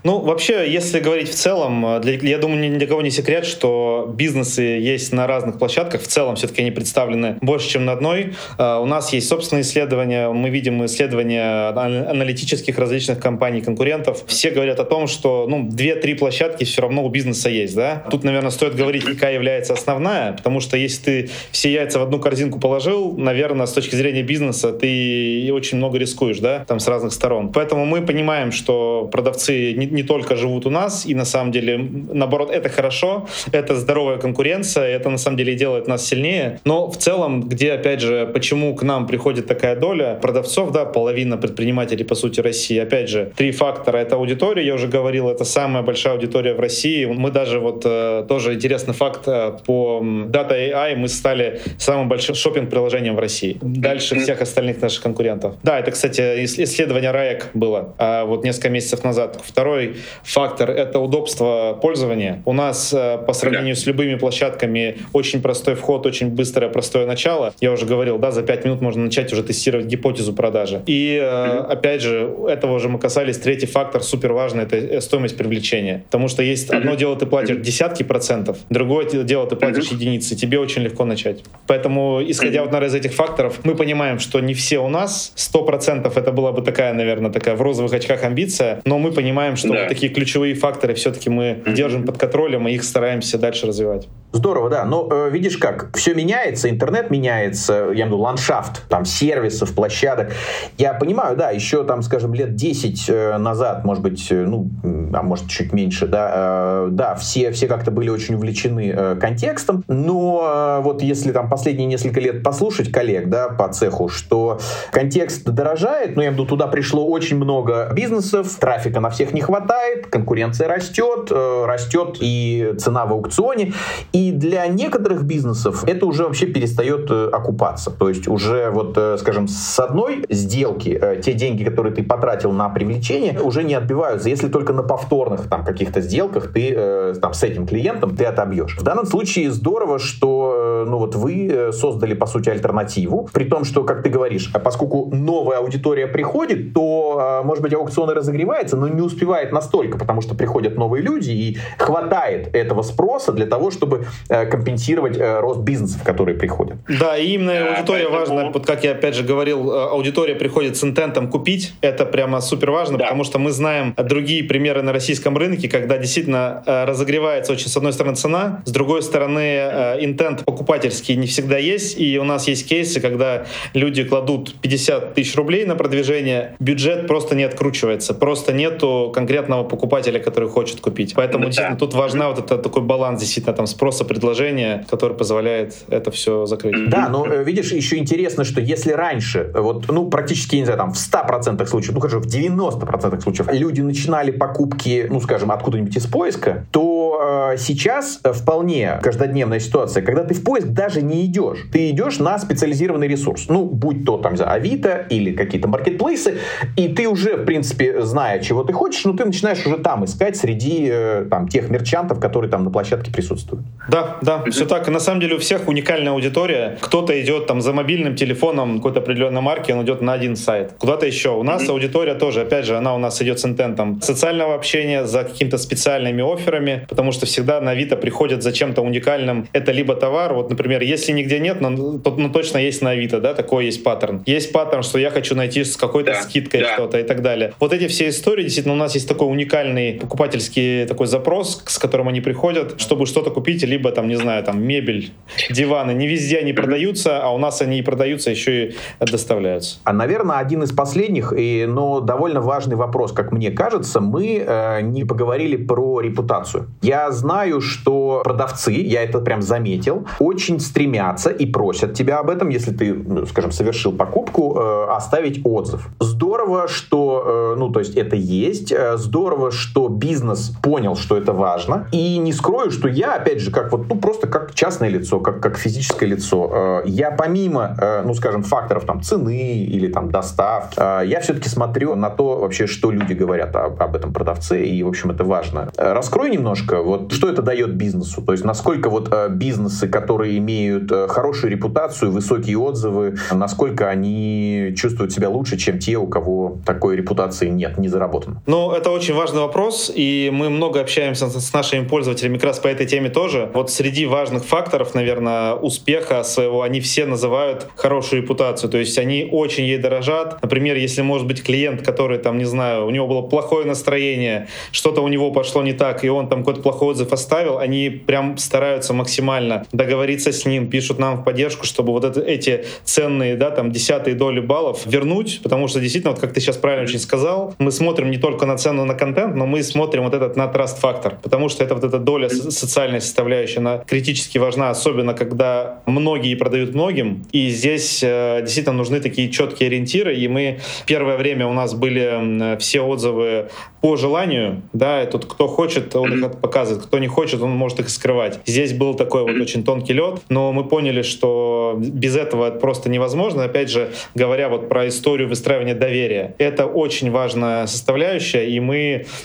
Ну, 0.03 0.19
вообще, 0.19 0.71
если 0.71 0.99
говорить 0.99 1.29
в 1.29 1.35
целом, 1.35 1.85
э, 1.85 1.99
для, 1.99 2.13
я 2.13 2.37
думаю, 2.37 2.71
ни 2.71 2.77
для 2.77 2.87
кого 2.87 3.01
не 3.01 3.11
секрет, 3.11 3.45
что 3.45 4.11
бизнесы 4.13 4.61
есть 4.61 5.13
на 5.13 5.27
разных 5.27 5.57
площадках. 5.57 6.01
В 6.01 6.07
целом, 6.07 6.35
все-таки 6.35 6.61
они 6.61 6.71
представлены 6.71 7.37
больше, 7.41 7.69
чем 7.69 7.85
на 7.85 7.93
одной. 7.93 8.33
Uh, 8.57 8.81
у 8.81 8.85
нас 8.85 9.13
есть 9.13 9.27
собственные 9.27 9.63
исследования, 9.63 10.29
мы 10.29 10.49
видим 10.49 10.85
исследования 10.85 11.69
аналитических 11.69 12.77
различных 12.77 13.19
компаний, 13.19 13.61
конкурентов. 13.61 14.23
Все 14.27 14.51
говорят 14.51 14.79
о 14.79 14.85
том, 14.85 15.07
что 15.07 15.45
ну, 15.47 15.67
2-3 15.67 16.15
площадки 16.15 16.63
все 16.63 16.81
равно 16.81 17.03
у 17.03 17.09
бизнеса 17.09 17.49
есть. 17.49 17.75
Да? 17.75 18.05
Тут, 18.09 18.23
наверное, 18.23 18.51
стоит 18.51 18.75
говорить, 18.75 19.03
какая 19.03 19.33
является 19.33 19.73
основная, 19.73 20.33
потому 20.33 20.59
что 20.59 20.77
если 20.77 21.03
ты 21.03 21.29
все 21.51 21.71
яйца 21.71 21.99
в 21.99 22.03
одну 22.03 22.19
корзинку 22.19 22.59
положил, 22.59 23.17
наверное, 23.17 23.65
с 23.65 23.73
точки 23.73 23.95
зрения 23.95 24.23
бизнеса 24.23 24.71
ты 24.71 25.49
очень 25.53 25.77
много 25.77 25.97
рискуешь, 25.97 26.39
да, 26.39 26.65
там 26.67 26.79
с 26.79 26.87
разных 26.87 27.13
сторон. 27.13 27.51
Поэтому 27.51 27.85
мы 27.85 28.01
понимаем, 28.01 28.51
что 28.51 29.09
продавцы 29.11 29.73
не, 29.73 29.85
не 29.89 30.03
только 30.03 30.35
живут 30.35 30.65
у 30.65 30.69
нас, 30.69 31.05
и 31.05 31.15
на 31.15 31.25
самом 31.25 31.51
деле, 31.51 31.77
наоборот, 31.77 32.51
это 32.51 32.69
хорошо, 32.69 33.27
это 33.51 33.75
здоровая 33.75 34.17
конкуренция, 34.17 34.85
это 34.85 35.09
на 35.09 35.17
самом 35.17 35.37
деле 35.37 35.55
делает 35.55 35.87
нас 35.87 36.05
сильнее. 36.05 36.59
Но 36.65 36.89
в 36.89 36.97
целом, 36.97 37.41
где, 37.49 37.73
опять 37.73 38.01
же, 38.01 38.29
почему 38.33 38.75
к 38.75 38.83
нам 38.83 39.07
приходит 39.07 39.47
такая 39.47 39.75
доля 39.75 40.17
продавцов, 40.21 40.71
да, 40.71 40.85
половина 40.85 41.37
предпринимателей, 41.37 42.03
по 42.03 42.15
сути, 42.15 42.41
России, 42.41 42.77
опять 42.77 43.09
же, 43.09 43.31
три 43.35 43.51
фактора. 43.51 43.97
Это 43.97 44.15
аудитория, 44.15 44.65
я 44.65 44.75
уже 44.75 44.87
говорил, 44.87 45.29
это 45.29 45.45
самая 45.45 45.83
большая 45.83 46.13
аудитория 46.13 46.53
в 46.53 46.59
России. 46.59 47.05
Мы 47.05 47.31
даже 47.31 47.59
вот 47.59 47.83
э, 47.85 48.25
тоже 48.27 48.53
интересный 48.53 48.93
факт 48.93 49.27
э, 49.27 49.57
по 49.65 50.01
Data 50.03 50.51
AI 50.51 50.95
мы 50.95 51.07
стали 51.07 51.61
самым 51.77 52.09
большим 52.09 52.35
шопинг-приложением 52.35 53.15
в 53.15 53.19
России. 53.19 53.57
Дальше 53.61 54.19
всех 54.19 54.41
остальных 54.41 54.81
наших 54.81 55.03
конкурентов. 55.03 55.55
Да, 55.63 55.79
это, 55.79 55.91
кстати, 55.91 56.21
исследование 56.45 57.11
РАЭК 57.11 57.51
было 57.53 57.95
а, 57.97 58.25
вот 58.25 58.43
несколько 58.43 58.69
месяцев 58.69 59.03
назад. 59.03 59.39
Второй 59.43 59.78
Второй 59.79 59.95
фактор— 60.23 60.71
это 60.71 60.99
удобство 60.99 61.77
пользования. 61.81 62.41
У 62.45 62.53
нас 62.53 62.93
э, 62.93 63.17
по 63.25 63.33
сравнению 63.33 63.75
с 63.75 63.85
любыми 63.85 64.15
площадками 64.15 64.97
очень 65.13 65.41
простой 65.41 65.75
вход, 65.75 66.05
очень 66.05 66.29
быстрое, 66.29 66.69
простое 66.69 67.05
начало. 67.05 67.53
Я 67.61 67.71
уже 67.71 67.85
говорил, 67.85 68.17
да, 68.17 68.31
за 68.31 68.43
5 68.43 68.65
минут 68.65 68.81
можно 68.81 69.03
начать 69.03 69.31
уже 69.31 69.43
тестировать 69.43 69.87
гипотезу 69.87 70.33
продажи. 70.33 70.81
И 70.85 71.19
mm-hmm. 71.21 71.65
опять 71.67 72.01
же, 72.01 72.29
этого 72.47 72.75
уже 72.75 72.89
мы 72.89 72.99
касались. 72.99 73.37
Третий 73.37 73.67
фактор 73.67 74.03
супер 74.03 74.33
важный— 74.33 74.63
это 74.65 74.75
э, 74.75 75.01
стоимость 75.01 75.37
привлечения. 75.37 76.03
Потому 76.05 76.27
что 76.27 76.43
есть 76.43 76.69
одно 76.69 76.95
дело 76.95 77.15
ты 77.15 77.25
платишь 77.25 77.57
десятки 77.57 78.03
процентов, 78.03 78.57
другое 78.69 79.05
дело 79.05 79.47
ты 79.47 79.55
платишь 79.55 79.87
единицы. 79.87 80.35
Тебе 80.35 80.59
очень 80.59 80.81
легко 80.81 81.05
начать. 81.05 81.43
Поэтому, 81.67 82.21
исходя 82.25 82.61
вот, 82.61 82.71
наверное, 82.71 82.89
из 82.89 82.95
этих 82.95 83.13
факторов, 83.13 83.59
мы 83.63 83.75
понимаем, 83.75 84.19
что 84.19 84.39
не 84.39 84.53
все 84.53 84.79
у 84.79 84.89
нас. 84.89 85.31
Сто 85.35 85.63
процентов 85.63 86.17
это 86.17 86.31
была 86.31 86.51
бы 86.51 86.61
такая, 86.61 86.93
наверное, 86.93 87.31
такая 87.31 87.55
в 87.55 87.61
розовых 87.61 87.93
очках 87.93 88.23
амбиция, 88.23 88.81
но 88.85 88.99
мы 88.99 89.11
понимаем, 89.11 89.55
что 89.55 89.68
что 89.69 89.75
да. 89.75 89.81
вот 89.81 89.89
такие 89.89 90.11
ключевые 90.11 90.55
факторы 90.55 90.93
все-таки 90.95 91.29
мы 91.29 91.43
mm-hmm. 91.51 91.73
держим 91.73 92.05
под 92.05 92.17
контролем 92.17 92.67
и 92.67 92.73
их 92.73 92.83
стараемся 92.83 93.37
дальше 93.37 93.67
развивать. 93.67 94.07
Здорово, 94.31 94.69
да. 94.69 94.85
Но 94.85 95.07
э, 95.11 95.29
видишь 95.31 95.57
как, 95.57 95.95
все 95.95 96.13
меняется, 96.13 96.69
интернет 96.69 97.09
меняется, 97.09 97.73
я 97.73 97.79
имею 97.79 98.05
в 98.05 98.07
виду 98.07 98.17
ландшафт, 98.17 98.87
там, 98.87 99.05
сервисов, 99.05 99.73
площадок. 99.73 100.33
Я 100.77 100.93
понимаю, 100.93 101.35
да, 101.35 101.49
еще 101.49 101.83
там, 101.83 102.03
скажем, 102.03 102.35
лет 102.35 102.55
10 102.55 103.09
э, 103.09 103.37
назад, 103.37 103.85
может 103.85 104.03
быть, 104.03 104.27
э, 104.31 104.45
ну, 104.45 104.69
а 105.13 105.23
может 105.23 105.49
чуть 105.49 105.73
меньше, 105.73 106.07
да, 106.07 106.31
э, 106.35 106.87
да, 106.91 107.15
все, 107.15 107.51
все 107.51 107.67
как-то 107.67 107.89
были 107.89 108.09
очень 108.09 108.35
увлечены 108.35 108.93
э, 108.95 109.15
контекстом, 109.15 109.83
но 109.87 110.77
э, 110.79 110.83
вот 110.83 111.01
если 111.01 111.31
там 111.31 111.49
последние 111.49 111.87
несколько 111.87 112.19
лет 112.19 112.43
послушать 112.43 112.91
коллег, 112.91 113.29
да, 113.29 113.49
по 113.49 113.67
цеху, 113.69 114.09
что 114.09 114.59
контекст 114.91 115.43
дорожает, 115.45 116.15
ну, 116.15 116.21
я 116.21 116.27
имею 116.27 116.31
в 116.31 116.33
виду, 116.35 116.45
туда 116.45 116.67
пришло 116.67 117.07
очень 117.07 117.37
много 117.37 117.91
бизнесов, 117.95 118.55
трафика 118.59 118.99
на 118.99 119.09
всех 119.09 119.33
не 119.33 119.39
не 119.39 119.41
хватает, 119.59 120.07
конкуренция 120.07 120.67
растет, 120.67 121.31
э, 121.31 121.65
растет 121.65 122.17
и 122.19 122.73
цена 122.77 123.05
в 123.05 123.13
аукционе. 123.13 123.73
И 124.13 124.31
для 124.31 124.67
некоторых 124.67 125.23
бизнесов 125.23 125.83
это 125.87 126.05
уже 126.05 126.23
вообще 126.23 126.45
перестает 126.45 127.09
э, 127.11 127.29
окупаться. 127.31 127.91
То 127.91 128.09
есть 128.09 128.27
уже 128.27 128.69
вот, 128.69 128.97
э, 128.97 129.17
скажем, 129.19 129.47
с 129.47 129.79
одной 129.79 130.25
сделки 130.29 130.99
те 131.23 131.33
деньги, 131.33 131.63
которые 131.63 131.93
ты 131.93 132.03
потратил 132.03 132.51
на 132.51 132.69
привлечение, 132.69 133.39
уже 133.41 133.63
не 133.63 133.73
отбиваются, 133.73 134.29
если 134.29 134.47
только 134.47 134.73
на 134.73 134.83
повторных 134.83 135.49
там 135.49 135.63
каких-то 135.63 136.01
сделках 136.01 136.53
ты 136.53 137.13
там 137.21 137.33
с 137.33 137.43
этим 137.43 137.67
клиентом 137.67 138.15
ты 138.15 138.25
отобьешь. 138.25 138.77
В 138.77 138.83
данном 138.83 139.05
случае 139.05 139.51
здорово, 139.51 139.99
что 139.99 140.85
ну 140.87 140.97
вот 140.97 141.15
вы 141.15 141.71
создали 141.71 142.13
по 142.13 142.25
сути 142.25 142.49
альтернативу, 142.49 143.29
при 143.33 143.45
том, 143.45 143.63
что, 143.65 143.83
как 143.83 144.03
ты 144.03 144.09
говоришь, 144.09 144.51
поскольку 144.63 145.09
новая 145.13 145.57
аудитория 145.57 146.07
приходит, 146.07 146.73
то, 146.73 147.41
может 147.43 147.63
быть, 147.63 147.73
аукционы 147.73 148.13
разогревается, 148.13 148.77
но 148.77 148.87
не 148.87 149.01
успевает 149.01 149.48
настолько, 149.51 149.97
потому 149.97 150.21
что 150.21 150.35
приходят 150.35 150.77
новые 150.77 151.03
люди 151.03 151.31
и 151.31 151.57
хватает 151.77 152.53
этого 152.55 152.81
спроса 152.81 153.31
для 153.31 153.45
того, 153.45 153.71
чтобы 153.71 154.05
э, 154.29 154.45
компенсировать 154.45 155.17
э, 155.17 155.39
рост 155.39 155.61
бизнесов, 155.61 156.03
которые 156.03 156.37
приходят. 156.37 156.77
Да, 156.87 157.17
и 157.17 157.33
именно 157.33 157.53
да, 157.53 157.75
аудитория 157.75 158.07
поэтому... 158.09 158.35
важна. 158.35 158.51
Вот 158.51 158.65
как 158.65 158.83
я 158.83 158.91
опять 158.91 159.15
же 159.15 159.23
говорил, 159.23 159.71
э, 159.71 159.89
аудитория 159.89 160.35
приходит 160.35 160.77
с 160.77 160.83
интентом 160.83 161.29
купить. 161.29 161.73
Это 161.81 162.05
прямо 162.05 162.41
супер 162.41 162.71
важно, 162.71 162.97
да. 162.97 163.05
потому 163.05 163.23
что 163.23 163.39
мы 163.39 163.51
знаем 163.51 163.93
другие 163.97 164.43
примеры 164.43 164.81
на 164.81 164.93
российском 164.93 165.37
рынке, 165.37 165.69
когда 165.69 165.97
действительно 165.97 166.63
разогревается 166.65 167.51
очень, 167.53 167.69
с 167.69 167.77
одной 167.77 167.93
стороны, 167.93 168.15
цена, 168.15 168.61
с 168.65 168.71
другой 168.71 169.01
стороны, 169.01 169.97
интент 169.99 170.45
покупательский 170.45 171.15
не 171.15 171.27
всегда 171.27 171.57
есть. 171.57 171.99
И 171.99 172.17
у 172.19 172.23
нас 172.23 172.47
есть 172.47 172.67
кейсы, 172.67 172.99
когда 172.99 173.45
люди 173.73 174.03
кладут 174.03 174.55
50 174.61 175.13
тысяч 175.13 175.35
рублей 175.35 175.65
на 175.65 175.75
продвижение, 175.75 176.55
бюджет 176.59 177.07
просто 177.07 177.35
не 177.35 177.43
откручивается, 177.43 178.13
просто 178.13 178.53
нету 178.53 179.11
конкретного 179.39 179.63
покупателя, 179.63 180.19
который 180.19 180.49
хочет 180.49 180.81
купить. 180.81 181.13
Поэтому 181.15 181.43
ну, 181.43 181.49
действительно 181.49 181.77
да. 181.77 181.85
тут 181.85 181.93
важна 181.93 182.29
вот 182.29 182.39
это 182.39 182.57
такой 182.57 182.81
баланс 182.81 183.19
действительно 183.19 183.55
там 183.55 183.67
спроса 183.67 184.05
предложения, 184.05 184.85
который 184.89 185.15
позволяет 185.15 185.75
это 185.89 186.11
все 186.11 186.45
закрыть. 186.45 186.89
Да, 186.89 187.09
но 187.09 187.25
э, 187.25 187.43
видишь, 187.43 187.71
еще 187.71 187.97
интересно, 187.97 188.43
что 188.43 188.61
если 188.61 188.91
раньше, 188.91 189.51
вот, 189.53 189.87
ну, 189.87 190.09
практически, 190.09 190.57
не 190.57 190.65
знаю, 190.65 190.77
там, 190.77 190.93
в 190.93 190.97
100% 190.97 191.65
случаев, 191.65 191.93
ну, 191.93 192.01
хорошо, 192.01 192.19
в 192.19 192.25
90% 192.25 193.21
случаев 193.21 193.47
люди 193.51 193.81
начинали 193.81 194.31
покупки, 194.31 195.07
ну, 195.09 195.21
скажем, 195.21 195.51
откуда-нибудь 195.51 195.95
из 195.95 196.05
поиска, 196.05 196.65
то 196.71 197.51
э, 197.53 197.57
сейчас 197.57 198.19
вполне 198.23 198.99
каждодневная 199.01 199.59
ситуация, 199.59 200.03
когда 200.03 200.23
ты 200.23 200.33
в 200.33 200.43
поиск 200.43 200.67
даже 200.67 201.01
не 201.01 201.25
идешь. 201.25 201.59
Ты 201.71 201.89
идешь 201.89 202.19
на 202.19 202.37
специализированный 202.39 203.07
ресурс. 203.07 203.45
Ну, 203.49 203.65
будь 203.65 204.05
то 204.05 204.17
там, 204.17 204.37
за 204.37 204.45
Авито 204.45 205.05
или 205.09 205.31
какие-то 205.31 205.67
маркетплейсы, 205.67 206.37
и 206.75 206.87
ты 206.87 207.07
уже, 207.07 207.37
в 207.37 207.45
принципе, 207.45 208.01
зная, 208.01 208.39
чего 208.39 208.63
ты 208.63 208.73
хочешь, 208.73 209.05
ну, 209.05 209.13
ты 209.13 209.28
начинаешь 209.29 209.65
уже 209.65 209.77
там 209.77 210.05
искать 210.05 210.35
среди 210.35 210.87
э, 210.91 211.25
там, 211.29 211.47
тех 211.47 211.69
мерчантов, 211.69 212.19
которые 212.19 212.49
там 212.49 212.63
на 212.63 212.71
площадке 212.71 213.11
присутствуют. 213.11 213.65
Да, 213.89 214.17
да, 214.21 214.43
все 214.51 214.65
так. 214.65 214.87
И 214.87 214.91
на 214.91 214.99
самом 214.99 215.21
деле 215.21 215.35
у 215.35 215.39
всех 215.39 215.67
уникальная 215.67 216.11
аудитория. 216.11 216.77
Кто-то 216.81 217.19
идет 217.21 217.47
там 217.47 217.61
за 217.61 217.73
мобильным 217.73 218.15
телефоном 218.15 218.77
какой-то 218.77 218.99
определенной 218.99 219.41
марки, 219.41 219.71
он 219.71 219.83
идет 219.83 220.01
на 220.01 220.13
один 220.13 220.35
сайт. 220.35 220.73
Куда-то 220.77 221.05
еще. 221.05 221.29
У 221.29 221.43
нас 221.43 221.63
mm-hmm. 221.63 221.71
аудитория 221.71 222.15
тоже, 222.15 222.41
опять 222.41 222.65
же, 222.65 222.77
она 222.77 222.95
у 222.95 222.97
нас 222.97 223.21
идет 223.21 223.39
с 223.39 223.45
интентом 223.45 224.01
социального 224.01 224.55
общения, 224.55 225.05
за 225.05 225.23
какими-то 225.23 225.57
специальными 225.57 226.23
офферами, 226.23 226.85
потому 226.89 227.11
что 227.11 227.25
всегда 227.25 227.61
на 227.61 227.71
Авито 227.71 227.95
приходят 227.95 228.43
за 228.43 228.51
чем-то 228.51 228.81
уникальным. 228.81 229.47
Это 229.53 229.71
либо 229.71 229.95
товар, 229.95 230.33
вот, 230.33 230.49
например, 230.49 230.81
если 230.81 231.11
нигде 231.11 231.39
нет, 231.39 231.61
но, 231.61 231.69
но 231.69 232.29
точно 232.29 232.57
есть 232.57 232.81
на 232.81 232.91
Авито, 232.91 233.19
да, 233.19 233.33
такой 233.33 233.65
есть 233.65 233.83
паттерн. 233.83 234.23
Есть 234.25 234.51
паттерн, 234.51 234.83
что 234.83 234.99
я 234.99 235.09
хочу 235.09 235.35
найти 235.35 235.63
с 235.63 235.77
какой-то 235.77 236.13
да, 236.13 236.21
скидкой 236.21 236.61
да. 236.61 236.73
что-то 236.73 236.99
и 236.99 237.03
так 237.03 237.21
далее. 237.21 237.53
Вот 237.59 237.73
эти 237.73 237.87
все 237.87 238.09
истории, 238.09 238.43
действительно, 238.43 238.75
у 238.75 238.77
нас 238.77 238.95
есть 238.95 239.07
такой 239.07 239.18
уникальный 239.25 239.93
покупательский 239.93 240.85
такой 240.85 241.07
запрос, 241.07 241.63
с 241.65 241.77
которым 241.77 242.07
они 242.07 242.21
приходят, 242.21 242.79
чтобы 242.79 243.05
что-то 243.05 243.31
купить, 243.31 243.63
либо 243.63 243.91
там, 243.91 244.07
не 244.07 244.15
знаю, 244.15 244.43
там 244.43 244.61
мебель, 244.61 245.11
диваны. 245.49 245.91
Не 245.93 246.07
везде 246.07 246.39
они 246.39 246.53
продаются, 246.53 247.21
а 247.21 247.29
у 247.29 247.37
нас 247.37 247.61
они 247.61 247.79
и 247.79 247.81
продаются, 247.81 248.29
еще 248.29 248.69
и 248.69 248.75
доставляются. 248.99 249.79
А, 249.83 249.93
наверное, 249.93 250.37
один 250.37 250.63
из 250.63 250.71
последних, 250.71 251.33
и, 251.35 251.65
но 251.67 251.99
довольно 251.99 252.41
важный 252.41 252.75
вопрос, 252.75 253.11
как 253.11 253.31
мне 253.31 253.51
кажется, 253.51 253.99
мы 253.99 254.43
э, 254.45 254.81
не 254.81 255.05
поговорили 255.05 255.57
про 255.57 256.01
репутацию. 256.01 256.67
Я 256.81 257.11
знаю, 257.11 257.61
что 257.61 258.21
продавцы, 258.23 258.71
я 258.71 259.03
это 259.03 259.19
прям 259.19 259.41
заметил, 259.41 260.07
очень 260.19 260.59
стремятся 260.59 261.29
и 261.29 261.45
просят 261.45 261.93
тебя 261.93 262.19
об 262.19 262.29
этом, 262.29 262.49
если 262.49 262.71
ты, 262.71 262.93
ну, 262.93 263.25
скажем, 263.25 263.51
совершил 263.51 263.91
покупку, 263.91 264.57
э, 264.57 264.87
оставить 264.91 265.41
отзыв. 265.43 265.89
Здорово, 265.99 266.67
что, 266.67 267.53
э, 267.55 267.59
ну, 267.59 267.69
то 267.69 267.79
есть 267.79 267.95
это 267.95 268.15
есть, 268.15 268.71
э, 268.71 268.97
здорово, 268.99 269.51
что 269.51 269.87
бизнес 269.87 270.51
понял, 270.61 270.95
что 270.95 271.17
это 271.17 271.33
важно. 271.33 271.87
И 271.91 272.17
не 272.17 272.33
скрою, 272.33 272.71
что 272.71 272.87
я, 272.87 273.15
опять 273.15 273.39
же, 273.41 273.51
как 273.51 273.71
вот, 273.71 273.87
ну, 273.89 273.95
просто 273.95 274.27
как 274.27 274.53
частное 274.53 274.89
лицо, 274.89 275.19
как, 275.19 275.41
как 275.41 275.57
физическое 275.57 276.05
лицо, 276.05 276.83
э, 276.85 276.89
я 276.89 277.11
помимо, 277.11 277.75
э, 277.79 278.03
ну, 278.05 278.13
скажем, 278.13 278.43
факторов 278.43 278.85
там 278.85 279.01
цены 279.01 279.63
или 279.63 279.87
там 279.87 280.11
доставки, 280.11 280.75
э, 280.77 281.07
я 281.07 281.19
все-таки 281.21 281.49
смотрю 281.49 281.95
на 281.95 282.09
то 282.09 282.37
вообще, 282.37 282.67
что 282.67 282.91
люди 282.91 283.13
говорят 283.13 283.55
об, 283.55 283.81
об 283.81 283.95
этом 283.95 284.13
продавце, 284.13 284.63
и, 284.63 284.83
в 284.83 284.87
общем, 284.87 285.11
это 285.11 285.23
важно. 285.23 285.69
Э, 285.77 285.93
раскрой 285.93 286.29
немножко, 286.29 286.81
вот, 286.81 287.11
что 287.13 287.29
это 287.29 287.41
дает 287.41 287.75
бизнесу, 287.75 288.21
то 288.21 288.31
есть 288.31 288.45
насколько 288.45 288.89
вот 288.89 289.09
э, 289.11 289.29
бизнесы, 289.29 289.87
которые 289.87 290.37
имеют 290.37 290.91
э, 290.91 291.07
хорошую 291.07 291.51
репутацию, 291.51 292.11
высокие 292.11 292.57
отзывы, 292.57 293.15
насколько 293.31 293.89
они 293.89 294.73
чувствуют 294.77 295.11
себя 295.11 295.29
лучше, 295.29 295.57
чем 295.57 295.79
те, 295.79 295.97
у 295.97 296.07
кого 296.07 296.57
такой 296.65 296.95
репутации 296.95 297.49
нет, 297.49 297.77
не 297.77 297.87
заработано? 297.87 298.41
Ну, 298.45 298.71
это 298.71 298.88
очень 298.91 299.13
важный 299.13 299.41
вопрос, 299.41 299.91
и 299.93 300.29
мы 300.33 300.49
много 300.49 300.81
общаемся 300.81 301.27
с 301.29 301.53
нашими 301.53 301.85
пользователями 301.85 302.35
как 302.35 302.45
раз 302.45 302.59
по 302.59 302.67
этой 302.67 302.85
теме 302.85 303.09
тоже. 303.09 303.49
Вот 303.53 303.71
среди 303.71 304.05
важных 304.05 304.45
факторов, 304.45 304.95
наверное, 304.95 305.53
успеха 305.53 306.23
своего, 306.23 306.61
они 306.61 306.79
все 306.81 307.05
называют 307.05 307.67
хорошую 307.75 308.21
репутацию. 308.21 308.69
То 308.69 308.77
есть 308.77 308.97
они 308.97 309.27
очень 309.31 309.65
ей 309.65 309.77
дорожат. 309.77 310.41
Например, 310.41 310.75
если 310.75 311.01
может 311.01 311.27
быть 311.27 311.43
клиент, 311.43 311.81
который 311.81 312.17
там, 312.17 312.37
не 312.37 312.45
знаю, 312.45 312.85
у 312.85 312.89
него 312.89 313.07
было 313.07 313.21
плохое 313.21 313.65
настроение, 313.65 314.47
что-то 314.71 315.01
у 315.01 315.07
него 315.07 315.31
пошло 315.31 315.63
не 315.63 315.73
так, 315.73 316.03
и 316.03 316.09
он 316.09 316.27
там 316.27 316.39
какой-то 316.39 316.61
плохой 316.61 316.89
отзыв 316.89 317.11
оставил, 317.13 317.57
они 317.57 317.89
прям 317.89 318.37
стараются 318.37 318.93
максимально 318.93 319.65
договориться 319.71 320.31
с 320.31 320.45
ним, 320.45 320.69
пишут 320.69 320.99
нам 320.99 321.17
в 321.17 321.23
поддержку, 321.23 321.65
чтобы 321.65 321.91
вот 321.91 322.03
это, 322.03 322.21
эти 322.21 322.65
ценные, 322.83 323.35
да, 323.35 323.51
там, 323.51 323.71
десятые 323.71 324.15
доли 324.15 324.39
баллов 324.39 324.85
вернуть, 324.85 325.41
потому 325.43 325.67
что 325.67 325.79
действительно, 325.79 326.11
вот 326.11 326.19
как 326.19 326.33
ты 326.33 326.41
сейчас 326.41 326.57
правильно 326.57 326.83
очень 326.85 326.99
сказал, 326.99 327.55
мы 327.59 327.71
смотрим 327.71 328.11
не 328.11 328.17
только 328.17 328.45
на 328.45 328.57
цену 328.57 328.78
на 328.85 328.93
контент, 328.93 329.35
но 329.35 329.45
мы 329.45 329.63
смотрим 329.63 330.03
вот 330.03 330.13
этот 330.13 330.35
на 330.35 330.47
траст 330.47 330.79
фактор, 330.79 331.17
потому 331.21 331.49
что 331.49 331.63
это 331.63 331.75
вот 331.75 331.83
эта 331.83 331.99
доля 331.99 332.29
социальная 332.29 332.99
составляющая, 332.99 333.59
она 333.59 333.79
критически 333.79 334.37
важна, 334.37 334.69
особенно 334.69 335.13
когда 335.13 335.81
многие 335.85 336.35
продают 336.35 336.73
многим, 336.73 337.25
и 337.31 337.49
здесь 337.49 338.01
э, 338.03 338.41
действительно 338.41 338.77
нужны 338.77 338.99
такие 338.99 339.29
четкие 339.29 339.67
ориентиры, 339.67 340.15
и 340.15 340.27
мы 340.27 340.59
первое 340.85 341.17
время 341.17 341.47
у 341.47 341.53
нас 341.53 341.73
были 341.73 342.57
все 342.57 342.81
отзывы 342.81 343.49
по 343.81 343.95
желанию, 343.95 344.61
да, 344.73 345.03
и 345.03 345.09
тут 345.09 345.25
кто 345.25 345.47
хочет, 345.47 345.95
он 345.95 346.25
их 346.25 346.31
показывает, 346.39 346.85
кто 346.85 346.99
не 346.99 347.07
хочет, 347.07 347.41
он 347.41 347.51
может 347.51 347.79
их 347.79 347.89
скрывать. 347.89 348.39
Здесь 348.45 348.73
был 348.73 348.93
такой 348.93 349.23
вот 349.23 349.39
очень 349.41 349.63
тонкий 349.63 349.93
лед, 349.93 350.21
но 350.29 350.51
мы 350.51 350.67
поняли, 350.67 351.01
что 351.01 351.75
без 351.77 352.15
этого 352.15 352.47
это 352.47 352.59
просто 352.59 352.89
невозможно. 352.89 353.43
Опять 353.43 353.69
же, 353.69 353.91
говоря 354.15 354.49
вот 354.49 354.69
про 354.69 354.87
историю 354.87 355.29
выстраивания 355.29 355.75
доверия, 355.75 356.35
это 356.37 356.65
очень 356.65 357.11
важная 357.11 357.67
составляющая, 357.67 358.49
и 358.49 358.59
мы 358.59 358.68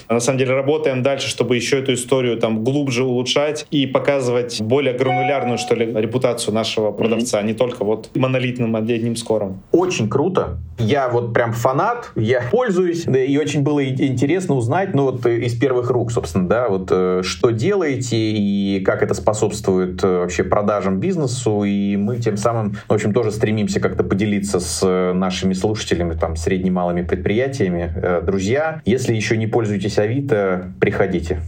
на 0.09 0.19
самом 0.19 0.39
деле 0.39 0.53
работаем 0.53 1.03
дальше, 1.03 1.27
чтобы 1.27 1.55
еще 1.55 1.79
эту 1.79 1.93
историю 1.93 2.37
там 2.37 2.63
глубже 2.63 3.03
улучшать 3.03 3.65
и 3.71 3.85
показывать 3.85 4.61
более 4.61 4.93
гранулярную, 4.93 5.57
что 5.57 5.75
ли, 5.75 5.85
репутацию 5.85 6.53
нашего 6.53 6.91
продавца, 6.91 7.41
mm-hmm. 7.41 7.45
не 7.45 7.53
только 7.53 7.83
вот 7.83 8.09
монолитным 8.15 8.75
одним 8.75 9.15
скором. 9.15 9.61
Очень 9.71 10.09
круто. 10.09 10.57
Я 10.77 11.07
вот 11.07 11.33
прям 11.33 11.53
фанат, 11.53 12.11
я 12.15 12.41
пользуюсь, 12.51 13.05
да, 13.05 13.23
и 13.23 13.37
очень 13.37 13.63
было 13.63 13.85
интересно 13.85 14.55
узнать, 14.55 14.93
ну 14.93 15.03
вот 15.03 15.25
из 15.25 15.57
первых 15.57 15.89
рук, 15.89 16.11
собственно, 16.11 16.47
да, 16.49 16.67
вот 16.67 16.89
э, 16.91 17.21
что 17.23 17.51
делаете 17.51 18.17
и 18.17 18.81
как 18.83 19.01
это 19.01 19.13
способствует 19.13 20.03
э, 20.03 20.19
вообще 20.19 20.43
продажам 20.43 20.99
бизнесу, 20.99 21.63
и 21.63 21.95
мы 21.95 22.17
тем 22.17 22.35
самым, 22.35 22.77
в 22.89 22.93
общем, 22.93 23.13
тоже 23.13 23.31
стремимся 23.31 23.79
как-то 23.79 24.03
поделиться 24.03 24.59
с 24.59 24.81
э, 24.85 25.13
нашими 25.13 25.53
слушателями, 25.53 26.13
там, 26.13 26.35
средне-малыми 26.35 27.03
предприятиями. 27.03 27.93
Друзья, 28.25 28.81
если 28.85 29.13
еще 29.35 29.37
не 29.37 29.47
пользуетесь 29.47 29.97
Авито, 29.99 30.73
приходите. 30.79 31.41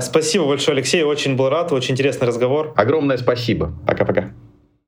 Спасибо 0.00 0.46
большое, 0.46 0.76
Алексей, 0.76 1.02
очень 1.02 1.36
был 1.36 1.48
рад, 1.48 1.72
очень 1.72 1.92
интересный 1.92 2.26
разговор. 2.26 2.72
Огромное 2.76 3.18
спасибо. 3.18 3.72
Пока-пока. 3.86 4.30